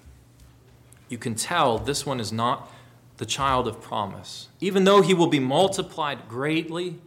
you 1.08 1.16
can 1.16 1.34
tell 1.34 1.78
this 1.78 2.04
one 2.04 2.20
is 2.20 2.30
not 2.30 2.70
the 3.16 3.24
child 3.24 3.66
of 3.66 3.80
promise. 3.80 4.48
Even 4.60 4.84
though 4.84 5.00
he 5.00 5.14
will 5.14 5.28
be 5.28 5.40
multiplied 5.40 6.28
greatly, 6.28 6.98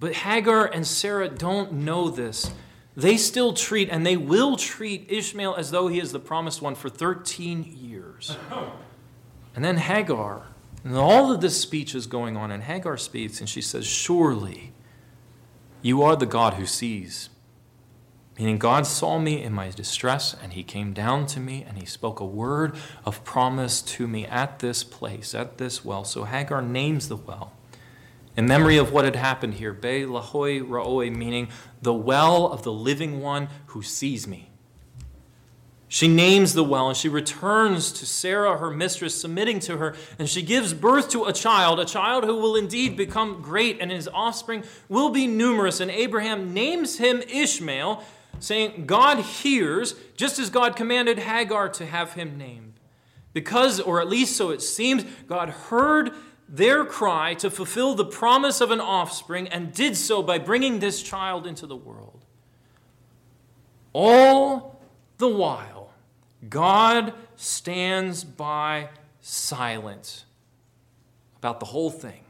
but 0.00 0.12
Hagar 0.12 0.66
and 0.66 0.84
Sarah 0.84 1.28
don't 1.28 1.72
know 1.72 2.10
this. 2.10 2.50
They 2.96 3.16
still 3.16 3.52
treat, 3.52 3.88
and 3.90 4.04
they 4.04 4.16
will 4.16 4.56
treat 4.56 5.06
Ishmael 5.08 5.54
as 5.54 5.70
though 5.70 5.86
he 5.86 6.00
is 6.00 6.10
the 6.10 6.18
promised 6.18 6.60
one 6.60 6.74
for 6.74 6.88
13 6.88 7.76
years. 7.78 8.36
And 9.56 9.64
then 9.64 9.76
Hagar 9.76 10.48
and 10.84 10.96
all 10.96 11.32
of 11.32 11.40
this 11.40 11.60
speech 11.60 11.94
is 11.94 12.06
going 12.06 12.36
on, 12.36 12.50
and 12.50 12.62
Hagar 12.62 12.98
speaks, 12.98 13.40
and 13.40 13.48
she 13.48 13.62
says, 13.62 13.86
Surely 13.86 14.72
you 15.80 16.02
are 16.02 16.14
the 16.14 16.26
God 16.26 16.54
who 16.54 16.66
sees. 16.66 17.30
Meaning, 18.38 18.58
God 18.58 18.86
saw 18.86 19.18
me 19.18 19.42
in 19.42 19.52
my 19.52 19.70
distress, 19.70 20.34
and 20.42 20.52
He 20.52 20.62
came 20.62 20.92
down 20.92 21.26
to 21.26 21.40
me, 21.40 21.64
and 21.66 21.78
He 21.78 21.86
spoke 21.86 22.20
a 22.20 22.24
word 22.24 22.76
of 23.06 23.24
promise 23.24 23.80
to 23.82 24.06
me 24.06 24.26
at 24.26 24.58
this 24.58 24.84
place, 24.84 25.34
at 25.34 25.56
this 25.56 25.84
well. 25.84 26.04
So 26.04 26.24
Hagar 26.24 26.60
names 26.60 27.08
the 27.08 27.16
well 27.16 27.52
in 28.36 28.46
memory 28.46 28.76
of 28.76 28.92
what 28.92 29.04
had 29.04 29.16
happened 29.16 29.54
here. 29.54 29.72
Beer 29.72 30.06
Lahai 30.06 30.60
Roi, 30.60 31.10
meaning 31.10 31.48
the 31.80 31.94
well 31.94 32.46
of 32.46 32.62
the 32.62 32.72
living 32.72 33.20
one 33.20 33.48
who 33.66 33.82
sees 33.82 34.26
me. 34.26 34.50
She 35.94 36.08
names 36.08 36.54
the 36.54 36.64
well 36.64 36.88
and 36.88 36.96
she 36.96 37.08
returns 37.08 37.92
to 37.92 38.04
Sarah, 38.04 38.58
her 38.58 38.68
mistress, 38.68 39.14
submitting 39.14 39.60
to 39.60 39.76
her, 39.76 39.94
and 40.18 40.28
she 40.28 40.42
gives 40.42 40.74
birth 40.74 41.08
to 41.10 41.26
a 41.26 41.32
child, 41.32 41.78
a 41.78 41.84
child 41.84 42.24
who 42.24 42.34
will 42.34 42.56
indeed 42.56 42.96
become 42.96 43.40
great, 43.40 43.78
and 43.80 43.92
his 43.92 44.08
offspring 44.08 44.64
will 44.88 45.10
be 45.10 45.28
numerous. 45.28 45.78
And 45.78 45.92
Abraham 45.92 46.52
names 46.52 46.98
him 46.98 47.22
Ishmael, 47.28 48.02
saying, 48.40 48.86
God 48.86 49.20
hears, 49.20 49.94
just 50.16 50.40
as 50.40 50.50
God 50.50 50.74
commanded 50.74 51.20
Hagar 51.20 51.68
to 51.68 51.86
have 51.86 52.14
him 52.14 52.36
named. 52.36 52.72
Because, 53.32 53.78
or 53.78 54.00
at 54.00 54.08
least 54.08 54.36
so 54.36 54.50
it 54.50 54.62
seems, 54.62 55.04
God 55.28 55.50
heard 55.50 56.10
their 56.48 56.84
cry 56.84 57.34
to 57.34 57.48
fulfill 57.48 57.94
the 57.94 58.04
promise 58.04 58.60
of 58.60 58.72
an 58.72 58.80
offspring 58.80 59.46
and 59.46 59.72
did 59.72 59.96
so 59.96 60.24
by 60.24 60.40
bringing 60.40 60.80
this 60.80 61.04
child 61.04 61.46
into 61.46 61.68
the 61.68 61.76
world. 61.76 62.24
All 63.92 64.74
the 65.18 65.28
while, 65.28 65.73
God 66.48 67.14
stands 67.36 68.24
by 68.24 68.88
silent 69.20 70.24
about 71.38 71.60
the 71.60 71.66
whole 71.66 71.90
thing. 71.90 72.20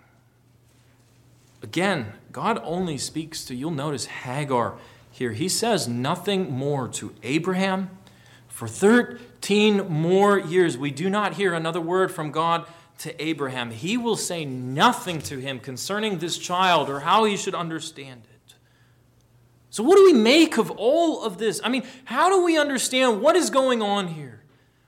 Again, 1.62 2.12
God 2.30 2.60
only 2.62 2.98
speaks 2.98 3.44
to, 3.46 3.54
you'll 3.54 3.70
notice 3.70 4.06
Hagar 4.06 4.74
here. 5.10 5.32
He 5.32 5.48
says 5.48 5.88
nothing 5.88 6.52
more 6.52 6.88
to 6.88 7.14
Abraham. 7.22 7.90
For 8.48 8.68
13 8.68 9.88
more 9.88 10.38
years, 10.38 10.76
we 10.76 10.90
do 10.90 11.08
not 11.08 11.34
hear 11.34 11.54
another 11.54 11.80
word 11.80 12.12
from 12.12 12.30
God 12.30 12.66
to 12.98 13.22
Abraham. 13.22 13.70
He 13.70 13.96
will 13.96 14.16
say 14.16 14.44
nothing 14.44 15.20
to 15.22 15.38
him 15.38 15.58
concerning 15.58 16.18
this 16.18 16.38
child 16.38 16.88
or 16.88 17.00
how 17.00 17.24
he 17.24 17.36
should 17.36 17.54
understand 17.54 18.22
it. 18.30 18.33
So, 19.74 19.82
what 19.82 19.96
do 19.96 20.04
we 20.04 20.12
make 20.12 20.56
of 20.56 20.70
all 20.70 21.24
of 21.24 21.38
this? 21.38 21.60
I 21.64 21.68
mean, 21.68 21.82
how 22.04 22.28
do 22.28 22.44
we 22.44 22.56
understand 22.56 23.20
what 23.20 23.34
is 23.34 23.50
going 23.50 23.82
on 23.82 24.06
here? 24.06 24.44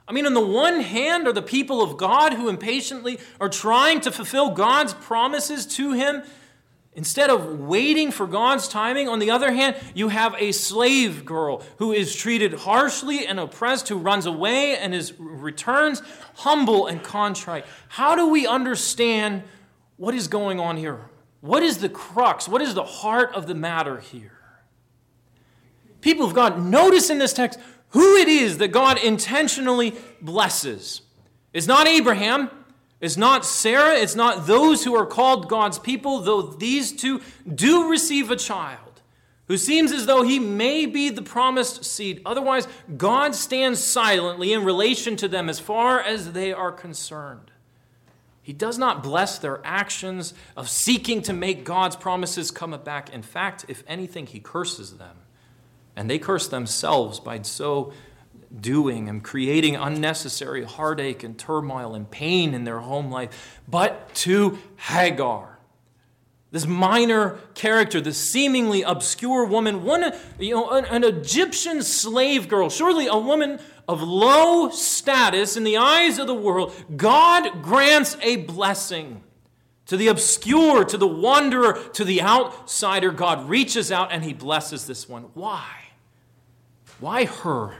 I 0.07 0.12
mean, 0.12 0.27
on 0.27 0.35
the 0.35 0.46
one 0.46 0.79
hand, 0.79 1.27
are 1.27 1.33
the 1.33 1.42
people 1.42 1.83
of 1.83 1.96
God 1.96 2.35
who 2.35 2.49
impatiently 2.49 3.18
are 3.40 3.49
trying 3.49 4.01
to 4.03 4.12
fulfill 4.12 4.51
God's 4.51 4.94
promises 4.94 5.66
to 5.75 5.90
him 5.90 6.22
instead 6.94 7.31
of 7.31 7.59
waiting 7.59 8.12
for 8.12 8.29
God's 8.29 8.68
timing. 8.68 9.09
On 9.09 9.18
the 9.18 9.29
other 9.29 9.51
hand, 9.51 9.75
you 9.92 10.11
have 10.11 10.37
a 10.38 10.53
slave 10.53 11.25
girl 11.25 11.64
who 11.79 11.90
is 11.90 12.14
treated 12.14 12.55
harshly 12.55 13.27
and 13.27 13.40
oppressed, 13.40 13.88
who 13.88 13.99
runs 13.99 14.25
away 14.25 14.77
and 14.77 14.94
is 14.94 15.12
returns 15.18 16.01
humble 16.37 16.87
and 16.87 17.03
contrite. 17.03 17.66
How 17.88 18.14
do 18.14 18.29
we 18.29 18.46
understand 18.46 19.42
what 19.96 20.14
is 20.14 20.29
going 20.29 20.61
on 20.61 20.77
here? 20.77 21.11
What 21.40 21.64
is 21.64 21.79
the 21.79 21.88
crux? 21.88 22.49
What 22.49 22.62
is 22.62 22.75
the 22.75 22.85
heart 22.85 23.35
of 23.35 23.49
the 23.49 23.55
matter 23.57 23.99
here? 23.99 24.36
People 26.07 26.25
of 26.25 26.35
God, 26.35 26.62
notice 26.62 27.11
in 27.11 27.19
this 27.19 27.33
text 27.33 27.59
who 27.88 28.14
it 28.14 28.29
is 28.29 28.59
that 28.59 28.69
God 28.69 28.97
intentionally 29.03 29.92
blesses. 30.21 31.03
It's 31.53 31.66
not 31.66 31.88
Abraham, 31.88 32.49
it's 33.01 33.16
not 33.16 33.45
Sarah, 33.45 33.97
it's 33.97 34.14
not 34.14 34.47
those 34.47 34.85
who 34.85 34.95
are 34.95 35.05
called 35.05 35.49
God's 35.49 35.81
people, 35.81 36.21
though 36.21 36.42
these 36.42 36.92
two 36.92 37.23
do 37.53 37.90
receive 37.90 38.31
a 38.31 38.37
child 38.37 39.03
who 39.49 39.57
seems 39.57 39.90
as 39.90 40.07
though 40.07 40.23
he 40.23 40.38
may 40.38 40.87
be 40.87 41.09
the 41.09 41.23
promised 41.23 41.85
seed. 41.85 42.23
Otherwise, 42.25 42.69
God 42.97 43.35
stands 43.35 43.83
silently 43.83 44.53
in 44.53 44.64
relation 44.64 45.16
to 45.16 45.27
them 45.27 45.49
as 45.49 45.59
far 45.59 46.01
as 46.01 46.33
they 46.33 46.53
are 46.53 46.71
concerned. 46.71 47.51
He 48.42 48.53
does 48.53 48.79
not 48.79 49.03
bless 49.03 49.40
their 49.40 49.61
actions 49.64 50.35
of 50.57 50.69
seeking 50.69 51.21
to 51.23 51.33
make 51.33 51.64
God's 51.64 51.97
promises 51.97 52.53
come 52.53 52.79
back. 52.85 53.12
In 53.12 53.23
fact, 53.23 53.64
if 53.66 53.83
anything, 53.88 54.27
he 54.27 54.38
curses 54.38 54.99
them. 54.99 55.16
And 55.97 56.11
they 56.11 56.19
curse 56.19 56.47
themselves 56.47 57.19
by 57.19 57.41
so 57.43 57.93
doing 58.61 59.09
and 59.09 59.25
creating 59.25 59.77
unnecessary 59.77 60.65
heartache 60.65 61.23
and 61.23 61.39
turmoil 61.39 61.95
and 61.95 62.11
pain 62.11 62.55
in 62.55 62.65
their 62.65 62.81
home 62.81 63.11
life. 63.11 63.61
But 63.67 64.15
to 64.17 64.59
Hagar, 64.77 65.59
this 66.53 66.67
minor 66.67 67.39
character, 67.55 68.01
this 68.01 68.19
seemingly 68.19 68.83
obscure 68.83 69.45
woman, 69.45 69.85
one, 69.85 70.13
you 70.39 70.55
know, 70.55 70.71
an, 70.71 70.85
an 70.87 71.05
Egyptian 71.05 71.83
slave 71.83 72.49
girl, 72.49 72.71
surely 72.71 73.07
a 73.07 73.17
woman 73.17 73.59
of 73.89 74.03
low 74.03 74.71
status 74.71 75.57
in 75.57 75.65
the 75.65 75.77
eyes 75.77 76.19
of 76.19 76.27
the 76.27 76.35
world, 76.35 76.73
God 76.97 77.63
grants 77.63 78.17
a 78.21 78.37
blessing. 78.37 79.23
To 79.87 79.97
the 79.97 80.09
obscure, 80.09 80.85
to 80.85 80.97
the 80.97 81.07
wanderer, 81.07 81.75
to 81.93 82.05
the 82.05 82.21
outsider, 82.21 83.13
God 83.13 83.49
reaches 83.49 83.93
out 83.93 84.11
and 84.11 84.25
he 84.25 84.33
blesses 84.33 84.87
this 84.87 85.09
one. 85.09 85.25
Why? 85.35 85.86
Why 87.01 87.25
her 87.25 87.75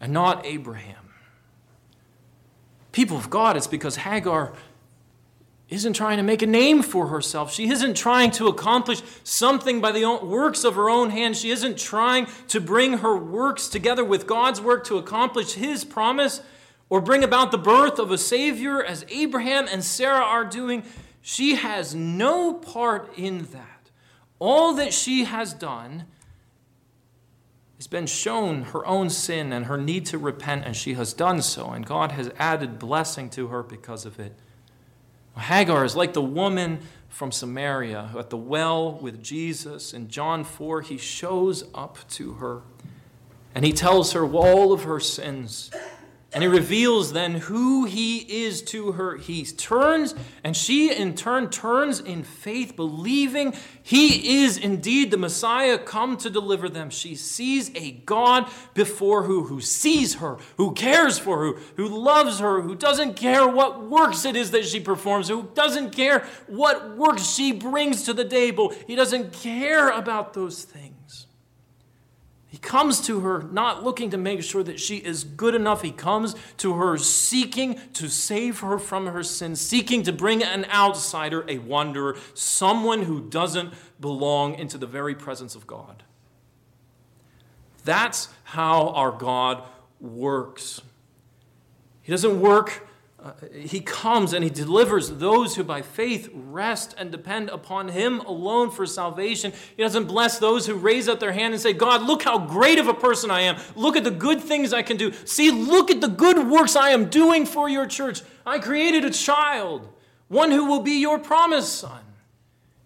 and 0.00 0.12
not 0.12 0.46
Abraham? 0.46 1.10
People 2.92 3.16
of 3.16 3.30
God, 3.30 3.56
it's 3.56 3.66
because 3.66 3.96
Hagar 3.96 4.52
isn't 5.68 5.94
trying 5.94 6.18
to 6.18 6.22
make 6.22 6.42
a 6.42 6.46
name 6.46 6.82
for 6.82 7.06
herself. 7.06 7.52
She 7.52 7.70
isn't 7.70 7.96
trying 7.96 8.30
to 8.32 8.46
accomplish 8.48 9.00
something 9.24 9.80
by 9.80 9.92
the 9.92 10.18
works 10.22 10.64
of 10.64 10.74
her 10.74 10.90
own 10.90 11.08
hand. 11.08 11.36
She 11.36 11.50
isn't 11.50 11.78
trying 11.78 12.26
to 12.48 12.60
bring 12.60 12.98
her 12.98 13.16
works 13.16 13.68
together 13.68 14.04
with 14.04 14.26
God's 14.26 14.60
work 14.60 14.84
to 14.84 14.98
accomplish 14.98 15.54
His 15.54 15.84
promise 15.84 16.42
or 16.90 17.00
bring 17.00 17.24
about 17.24 17.52
the 17.52 17.58
birth 17.58 17.98
of 17.98 18.10
a 18.10 18.18
Savior 18.18 18.84
as 18.84 19.06
Abraham 19.08 19.66
and 19.70 19.82
Sarah 19.82 20.22
are 20.22 20.44
doing. 20.44 20.82
She 21.22 21.54
has 21.54 21.94
no 21.94 22.52
part 22.52 23.10
in 23.16 23.46
that. 23.52 23.90
All 24.38 24.74
that 24.74 24.92
she 24.92 25.24
has 25.24 25.54
done 25.54 26.04
has 27.82 27.88
been 27.88 28.06
shown 28.06 28.62
her 28.62 28.86
own 28.86 29.10
sin 29.10 29.52
and 29.52 29.66
her 29.66 29.76
need 29.76 30.06
to 30.06 30.16
repent, 30.16 30.64
and 30.64 30.76
she 30.76 30.94
has 30.94 31.12
done 31.12 31.42
so, 31.42 31.70
and 31.70 31.84
God 31.84 32.12
has 32.12 32.30
added 32.38 32.78
blessing 32.78 33.28
to 33.30 33.48
her 33.48 33.60
because 33.60 34.06
of 34.06 34.20
it. 34.20 34.36
Hagar 35.36 35.84
is 35.84 35.96
like 35.96 36.12
the 36.12 36.22
woman 36.22 36.78
from 37.08 37.32
Samaria 37.32 38.12
at 38.16 38.30
the 38.30 38.36
well 38.36 38.92
with 38.92 39.20
Jesus. 39.20 39.92
In 39.92 40.06
John 40.06 40.44
4, 40.44 40.82
he 40.82 40.96
shows 40.96 41.64
up 41.74 41.98
to 42.10 42.34
her 42.34 42.62
and 43.52 43.64
he 43.64 43.72
tells 43.72 44.12
her 44.12 44.24
all 44.32 44.72
of 44.72 44.84
her 44.84 45.00
sins. 45.00 45.72
And 46.34 46.42
he 46.42 46.48
reveals 46.48 47.12
then 47.12 47.34
who 47.34 47.84
he 47.84 48.44
is 48.44 48.62
to 48.62 48.92
her. 48.92 49.18
He 49.18 49.44
turns, 49.44 50.14
and 50.42 50.56
she 50.56 50.90
in 50.90 51.14
turn 51.14 51.50
turns 51.50 52.00
in 52.00 52.22
faith, 52.22 52.74
believing 52.74 53.54
he 53.82 54.42
is 54.42 54.56
indeed 54.56 55.10
the 55.10 55.18
Messiah 55.18 55.76
come 55.76 56.16
to 56.16 56.30
deliver 56.30 56.70
them. 56.70 56.88
She 56.88 57.16
sees 57.16 57.70
a 57.74 57.90
God 57.90 58.50
before 58.72 59.24
who, 59.24 59.44
who 59.44 59.60
sees 59.60 60.14
her, 60.14 60.38
who 60.56 60.72
cares 60.72 61.18
for 61.18 61.52
her, 61.52 61.60
who 61.76 61.86
loves 61.86 62.38
her, 62.38 62.62
who 62.62 62.76
doesn't 62.76 63.14
care 63.14 63.46
what 63.46 63.82
works 63.82 64.24
it 64.24 64.34
is 64.34 64.52
that 64.52 64.64
she 64.64 64.80
performs, 64.80 65.28
who 65.28 65.50
doesn't 65.52 65.90
care 65.90 66.26
what 66.46 66.96
works 66.96 67.26
she 67.26 67.52
brings 67.52 68.04
to 68.04 68.14
the 68.14 68.24
table. 68.24 68.72
He 68.86 68.94
doesn't 68.94 69.34
care 69.34 69.90
about 69.90 70.32
those 70.32 70.64
things. 70.64 71.26
He 72.52 72.58
comes 72.58 73.00
to 73.06 73.20
her 73.20 73.44
not 73.44 73.82
looking 73.82 74.10
to 74.10 74.18
make 74.18 74.42
sure 74.42 74.62
that 74.62 74.78
she 74.78 74.98
is 74.98 75.24
good 75.24 75.54
enough. 75.54 75.80
He 75.80 75.90
comes 75.90 76.36
to 76.58 76.74
her 76.74 76.98
seeking 76.98 77.80
to 77.94 78.10
save 78.10 78.60
her 78.60 78.78
from 78.78 79.06
her 79.06 79.22
sins, 79.22 79.58
seeking 79.58 80.02
to 80.02 80.12
bring 80.12 80.42
an 80.42 80.66
outsider, 80.66 81.46
a 81.48 81.56
wanderer, 81.56 82.14
someone 82.34 83.04
who 83.04 83.22
doesn't 83.22 83.72
belong 83.98 84.56
into 84.56 84.76
the 84.76 84.86
very 84.86 85.14
presence 85.14 85.54
of 85.54 85.66
God. 85.66 86.02
That's 87.86 88.28
how 88.44 88.90
our 88.90 89.12
God 89.12 89.62
works. 89.98 90.82
He 92.02 92.12
doesn't 92.12 92.38
work 92.38 92.86
uh, 93.22 93.32
he 93.54 93.80
comes 93.80 94.32
and 94.32 94.42
he 94.42 94.50
delivers 94.50 95.08
those 95.08 95.54
who 95.54 95.62
by 95.62 95.80
faith 95.80 96.28
rest 96.34 96.92
and 96.98 97.12
depend 97.12 97.50
upon 97.50 97.88
him 97.88 98.18
alone 98.20 98.68
for 98.68 98.84
salvation. 98.84 99.52
He 99.76 99.82
doesn't 99.82 100.06
bless 100.06 100.40
those 100.40 100.66
who 100.66 100.74
raise 100.74 101.08
up 101.08 101.20
their 101.20 101.32
hand 101.32 101.54
and 101.54 101.62
say, 101.62 101.72
God, 101.72 102.02
look 102.02 102.24
how 102.24 102.38
great 102.38 102.80
of 102.80 102.88
a 102.88 102.94
person 102.94 103.30
I 103.30 103.42
am. 103.42 103.60
Look 103.76 103.96
at 103.96 104.02
the 104.02 104.10
good 104.10 104.40
things 104.40 104.72
I 104.72 104.82
can 104.82 104.96
do. 104.96 105.12
See, 105.24 105.52
look 105.52 105.90
at 105.90 106.00
the 106.00 106.08
good 106.08 106.48
works 106.48 106.74
I 106.74 106.90
am 106.90 107.08
doing 107.10 107.46
for 107.46 107.68
your 107.68 107.86
church. 107.86 108.22
I 108.44 108.58
created 108.58 109.04
a 109.04 109.10
child, 109.10 109.88
one 110.26 110.50
who 110.50 110.64
will 110.64 110.80
be 110.80 111.00
your 111.00 111.20
promised 111.20 111.74
son. 111.74 112.02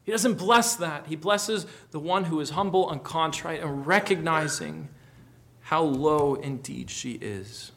He 0.04 0.12
doesn't 0.12 0.34
bless 0.34 0.76
that. 0.76 1.06
He 1.06 1.16
blesses 1.16 1.66
the 1.92 1.98
one 1.98 2.24
who 2.24 2.40
is 2.40 2.50
humble 2.50 2.90
and 2.90 3.02
contrite 3.02 3.62
and 3.62 3.86
recognizing 3.86 4.88
how 5.62 5.82
low 5.82 6.34
indeed 6.34 6.90
she 6.90 7.12
is. 7.12 7.72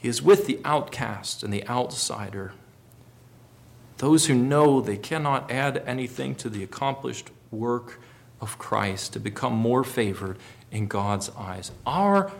He 0.00 0.08
is 0.08 0.22
with 0.22 0.46
the 0.46 0.58
outcast 0.64 1.42
and 1.42 1.52
the 1.52 1.66
outsider, 1.68 2.52
those 3.98 4.26
who 4.26 4.34
know 4.34 4.80
they 4.80 4.96
cannot 4.96 5.50
add 5.50 5.82
anything 5.86 6.34
to 6.36 6.48
the 6.48 6.64
accomplished 6.64 7.30
work 7.50 8.00
of 8.40 8.56
Christ 8.56 9.12
to 9.12 9.20
become 9.20 9.52
more 9.52 9.84
favored 9.84 10.38
in 10.70 10.86
God's 10.86 11.30
eyes. 11.36 11.70
Our 11.84 12.32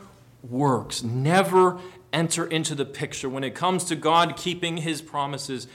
works 0.42 1.02
never 1.02 1.78
enter 2.14 2.46
into 2.46 2.74
the 2.74 2.86
picture 2.86 3.28
when 3.28 3.44
it 3.44 3.54
comes 3.54 3.84
to 3.84 3.94
God 3.94 4.38
keeping 4.38 4.78
his 4.78 5.02
promises. 5.02 5.66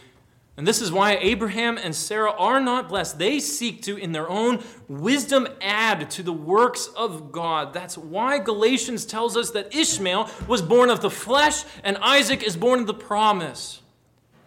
And 0.58 0.65
this 0.65 0.82
is 0.82 0.91
why 0.91 1.18
Abraham 1.18 1.78
and 1.78 1.94
Sarah 1.94 2.32
are 2.32 2.62
not 2.62 2.88
blessed. 2.88 3.20
They 3.20 3.39
seek 3.41 3.82
to, 3.84 3.98
in 3.98 4.13
their 4.13 4.30
own 4.30 4.63
wisdom, 4.88 5.48
add 5.62 6.10
to 6.12 6.24
the 6.24 6.32
works 6.32 6.88
of 6.96 7.34
God. 7.34 7.74
That's 7.74 7.98
why 7.98 8.39
Galatians 8.39 9.06
tells 9.06 9.36
us 9.36 9.52
that 9.52 9.76
Ishmael 9.76 10.30
was 10.48 10.62
born 10.62 10.89
of 10.89 11.02
the 11.02 11.10
flesh 11.10 11.65
and 11.84 11.98
Isaac 11.98 12.41
is 12.41 12.56
born 12.56 12.80
of 12.80 12.88
the 12.88 12.94
promise. 12.94 13.82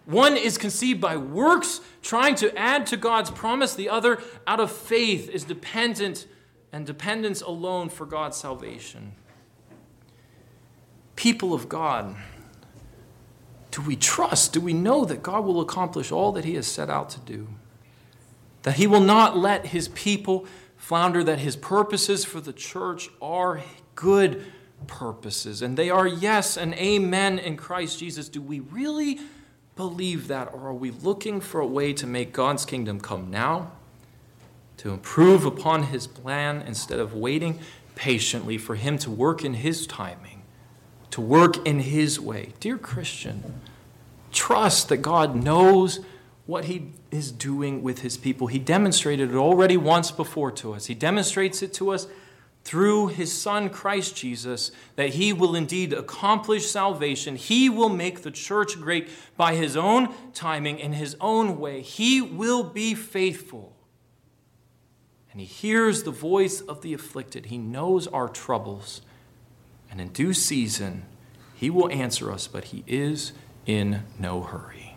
One 0.07 0.39
is 0.39 0.57
conceived 0.57 1.03
by 1.03 1.19
works, 1.19 1.83
trying 2.01 2.35
to 2.37 2.57
add 2.57 2.87
to 2.87 2.97
God's 2.97 3.31
promise. 3.31 3.75
The 3.75 3.91
other, 3.91 4.23
out 4.47 4.61
of 4.61 4.73
faith, 4.73 5.29
is 5.29 5.45
dependent 5.45 6.27
and 6.73 6.87
dependence 6.87 7.43
alone 7.43 7.91
for 7.91 8.07
God's 8.07 8.39
salvation. 8.39 9.13
People 11.17 11.53
of 11.53 11.69
God, 11.69 12.17
do 13.71 13.83
we 13.83 13.97
trust? 13.97 14.53
Do 14.53 14.61
we 14.61 14.73
know 14.73 15.05
that 15.05 15.23
God 15.23 15.45
will 15.45 15.61
accomplish 15.61 16.11
all 16.11 16.33
that 16.33 16.45
He 16.45 16.55
has 16.55 16.67
set 16.67 16.89
out 16.89 17.11
to 17.11 17.21
do? 17.21 17.49
That 18.63 18.77
He 18.77 18.87
will 18.87 19.01
not 19.01 19.37
let 19.37 19.67
His 19.67 19.89
people 19.89 20.47
flounder, 20.77 21.23
that 21.25 21.39
His 21.39 21.57
purposes 21.57 22.25
for 22.25 22.41
the 22.41 22.53
church 22.53 23.11
are 23.21 23.63
good 23.95 24.45
purposes, 24.87 25.61
and 25.63 25.77
they 25.77 25.91
are 25.91 26.07
yes 26.07 26.57
and 26.57 26.75
amen 26.75 27.39
in 27.39 27.57
Christ 27.57 27.99
Jesus. 27.99 28.29
Do 28.29 28.41
we 28.41 28.61
really 28.61 29.19
believe 29.77 30.29
that, 30.29 30.53
or 30.53 30.69
are 30.69 30.75
we 30.75 30.91
looking 30.91 31.41
for 31.41 31.61
a 31.61 31.67
way 31.67 31.93
to 31.93 32.07
make 32.07 32.33
God's 32.33 32.65
kingdom 32.65 33.01
come 33.01 33.31
now, 33.31 33.73
to 34.79 34.91
improve 34.91 35.45
upon 35.45 35.85
his 35.85 36.07
plan 36.07 36.63
instead 36.63 37.01
of 37.01 37.15
waiting 37.15 37.59
patiently 37.95 38.59
for 38.59 38.77
him 38.77 38.99
to 38.99 39.11
work 39.11 39.45
in 39.45 39.55
his 39.55 39.87
timing, 39.87 40.38
to 41.11 41.21
work 41.21 41.67
in 41.67 41.81
his 41.81 42.21
way? 42.21 42.53
Dear 42.61 42.79
Christian, 42.79 43.61
trust 44.33 44.89
that 44.89 44.99
God 44.99 45.35
knows 45.37 46.01
what 46.47 46.65
he 46.65 46.93
is 47.11 47.31
doing 47.31 47.83
with 47.83 48.01
his 48.01 48.17
people. 48.17 48.47
He 48.47 48.59
demonstrated 48.59 49.31
it 49.31 49.37
already 49.37 49.77
once 49.77 50.11
before 50.11 50.51
to 50.53 50.73
us. 50.73 50.87
He 50.87 50.95
demonstrates 50.95 51.63
it 51.63 51.75
to 51.75 51.91
us 51.91 52.07
through 52.65 53.09
his 53.09 53.33
Son, 53.33 53.71
Christ 53.71 54.17
Jesus, 54.17 54.71
that 54.97 55.11
he 55.11 55.33
will 55.33 55.55
indeed 55.55 55.93
accomplish 55.93 56.71
salvation. 56.71 57.37
He 57.37 57.71
will 57.71 57.89
make 57.89 58.23
the 58.23 58.31
church 58.31 58.79
great 58.79 59.09
by 59.37 59.55
his 59.55 59.77
own 59.77 60.13
timing, 60.35 60.79
in 60.79 60.93
his 60.93 61.17
own 61.21 61.59
way. 61.59 61.81
He 61.81 62.21
will 62.21 62.63
be 62.63 62.95
faithful. 62.95 63.75
And 65.31 65.41
he 65.41 65.47
hears 65.47 66.03
the 66.03 66.11
voice 66.11 66.61
of 66.61 66.83
the 66.83 66.93
afflicted. 66.93 67.47
He 67.47 67.59
knows 67.59 68.07
our 68.07 68.29
troubles. 68.29 69.03
And 69.91 70.01
in 70.01 70.09
due 70.09 70.35
season, 70.35 71.05
he 71.55 71.71
will 71.71 71.91
answer 71.91 72.31
us, 72.31 72.47
but 72.47 72.65
he 72.65 72.85
is 72.87 73.33
in 73.67 74.03
no 74.19 74.43
hurry. 74.43 74.97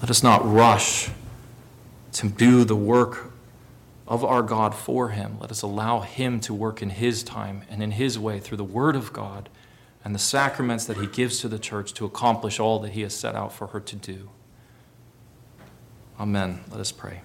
Let 0.00 0.10
us 0.10 0.22
not 0.22 0.44
rush 0.44 1.10
to 2.12 2.28
do 2.28 2.64
the 2.64 2.76
work 2.76 3.32
of 4.06 4.24
our 4.24 4.42
God 4.42 4.74
for 4.74 5.08
him. 5.08 5.38
Let 5.40 5.50
us 5.50 5.62
allow 5.62 6.00
him 6.00 6.40
to 6.40 6.54
work 6.54 6.82
in 6.82 6.90
his 6.90 7.22
time 7.22 7.62
and 7.70 7.82
in 7.82 7.92
his 7.92 8.18
way 8.18 8.38
through 8.38 8.58
the 8.58 8.64
word 8.64 8.96
of 8.96 9.12
God 9.12 9.48
and 10.04 10.14
the 10.14 10.18
sacraments 10.18 10.84
that 10.84 10.98
he 10.98 11.06
gives 11.06 11.40
to 11.40 11.48
the 11.48 11.58
church 11.58 11.94
to 11.94 12.04
accomplish 12.04 12.60
all 12.60 12.78
that 12.80 12.92
he 12.92 13.00
has 13.00 13.14
set 13.14 13.34
out 13.34 13.52
for 13.52 13.68
her 13.68 13.80
to 13.80 13.96
do. 13.96 14.28
Amen. 16.20 16.60
Let 16.70 16.80
us 16.80 16.92
pray. 16.92 17.22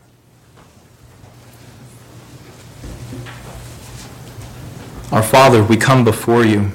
Our 5.11 5.23
Father, 5.23 5.63
we 5.63 5.75
come 5.75 6.03
before 6.03 6.45
you, 6.45 6.69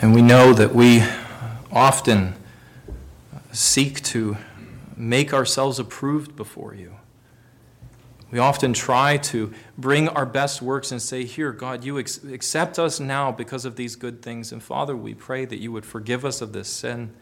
and 0.00 0.14
we 0.14 0.22
know 0.22 0.52
that 0.52 0.72
we 0.72 1.02
often 1.72 2.34
seek 3.50 4.00
to 4.04 4.36
make 4.96 5.34
ourselves 5.34 5.80
approved 5.80 6.36
before 6.36 6.76
you. 6.76 6.94
We 8.30 8.38
often 8.38 8.72
try 8.72 9.16
to 9.16 9.52
bring 9.76 10.08
our 10.08 10.24
best 10.24 10.62
works 10.62 10.92
and 10.92 11.02
say, 11.02 11.24
Here, 11.24 11.50
God, 11.50 11.82
you 11.82 11.98
ex- 11.98 12.22
accept 12.22 12.78
us 12.78 13.00
now 13.00 13.32
because 13.32 13.64
of 13.64 13.74
these 13.74 13.96
good 13.96 14.22
things. 14.22 14.52
And 14.52 14.62
Father, 14.62 14.96
we 14.96 15.12
pray 15.12 15.44
that 15.44 15.58
you 15.58 15.72
would 15.72 15.84
forgive 15.84 16.24
us 16.24 16.40
of 16.40 16.52
this 16.52 16.68
sin. 16.68 17.12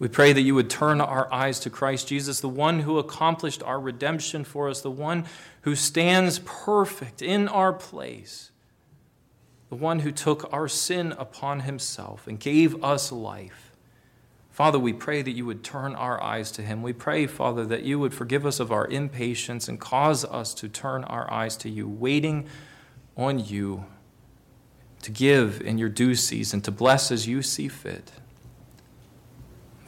We 0.00 0.08
pray 0.08 0.32
that 0.32 0.40
you 0.40 0.54
would 0.54 0.70
turn 0.70 1.02
our 1.02 1.30
eyes 1.32 1.60
to 1.60 1.70
Christ 1.70 2.08
Jesus, 2.08 2.40
the 2.40 2.48
one 2.48 2.80
who 2.80 2.98
accomplished 2.98 3.62
our 3.62 3.78
redemption 3.78 4.44
for 4.44 4.70
us, 4.70 4.80
the 4.80 4.90
one 4.90 5.26
who 5.60 5.74
stands 5.74 6.38
perfect 6.38 7.20
in 7.20 7.46
our 7.48 7.74
place, 7.74 8.50
the 9.68 9.76
one 9.76 9.98
who 9.98 10.10
took 10.10 10.50
our 10.54 10.68
sin 10.68 11.12
upon 11.18 11.60
himself 11.60 12.26
and 12.26 12.40
gave 12.40 12.82
us 12.82 13.12
life. 13.12 13.72
Father, 14.50 14.78
we 14.78 14.94
pray 14.94 15.20
that 15.20 15.32
you 15.32 15.44
would 15.44 15.62
turn 15.62 15.94
our 15.94 16.20
eyes 16.22 16.50
to 16.52 16.62
him. 16.62 16.82
We 16.82 16.94
pray, 16.94 17.26
Father, 17.26 17.66
that 17.66 17.82
you 17.82 17.98
would 17.98 18.14
forgive 18.14 18.46
us 18.46 18.58
of 18.58 18.72
our 18.72 18.86
impatience 18.86 19.68
and 19.68 19.78
cause 19.78 20.24
us 20.24 20.54
to 20.54 20.68
turn 20.70 21.04
our 21.04 21.30
eyes 21.30 21.58
to 21.58 21.68
you, 21.68 21.86
waiting 21.86 22.48
on 23.18 23.38
you 23.38 23.84
to 25.02 25.10
give 25.10 25.60
in 25.60 25.76
your 25.76 25.88
due 25.90 26.14
season, 26.14 26.62
to 26.62 26.70
bless 26.70 27.12
as 27.12 27.26
you 27.26 27.42
see 27.42 27.68
fit. 27.68 28.12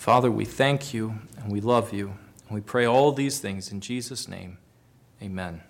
Father, 0.02 0.32
we 0.32 0.44
thank 0.44 0.92
you 0.92 1.14
and 1.36 1.52
we 1.52 1.60
love 1.60 1.92
you. 1.92 2.08
And 2.48 2.56
we 2.56 2.60
pray 2.60 2.84
all 2.84 3.12
these 3.12 3.38
things 3.38 3.70
in 3.70 3.80
Jesus' 3.80 4.26
name. 4.26 4.58
Amen. 5.22 5.62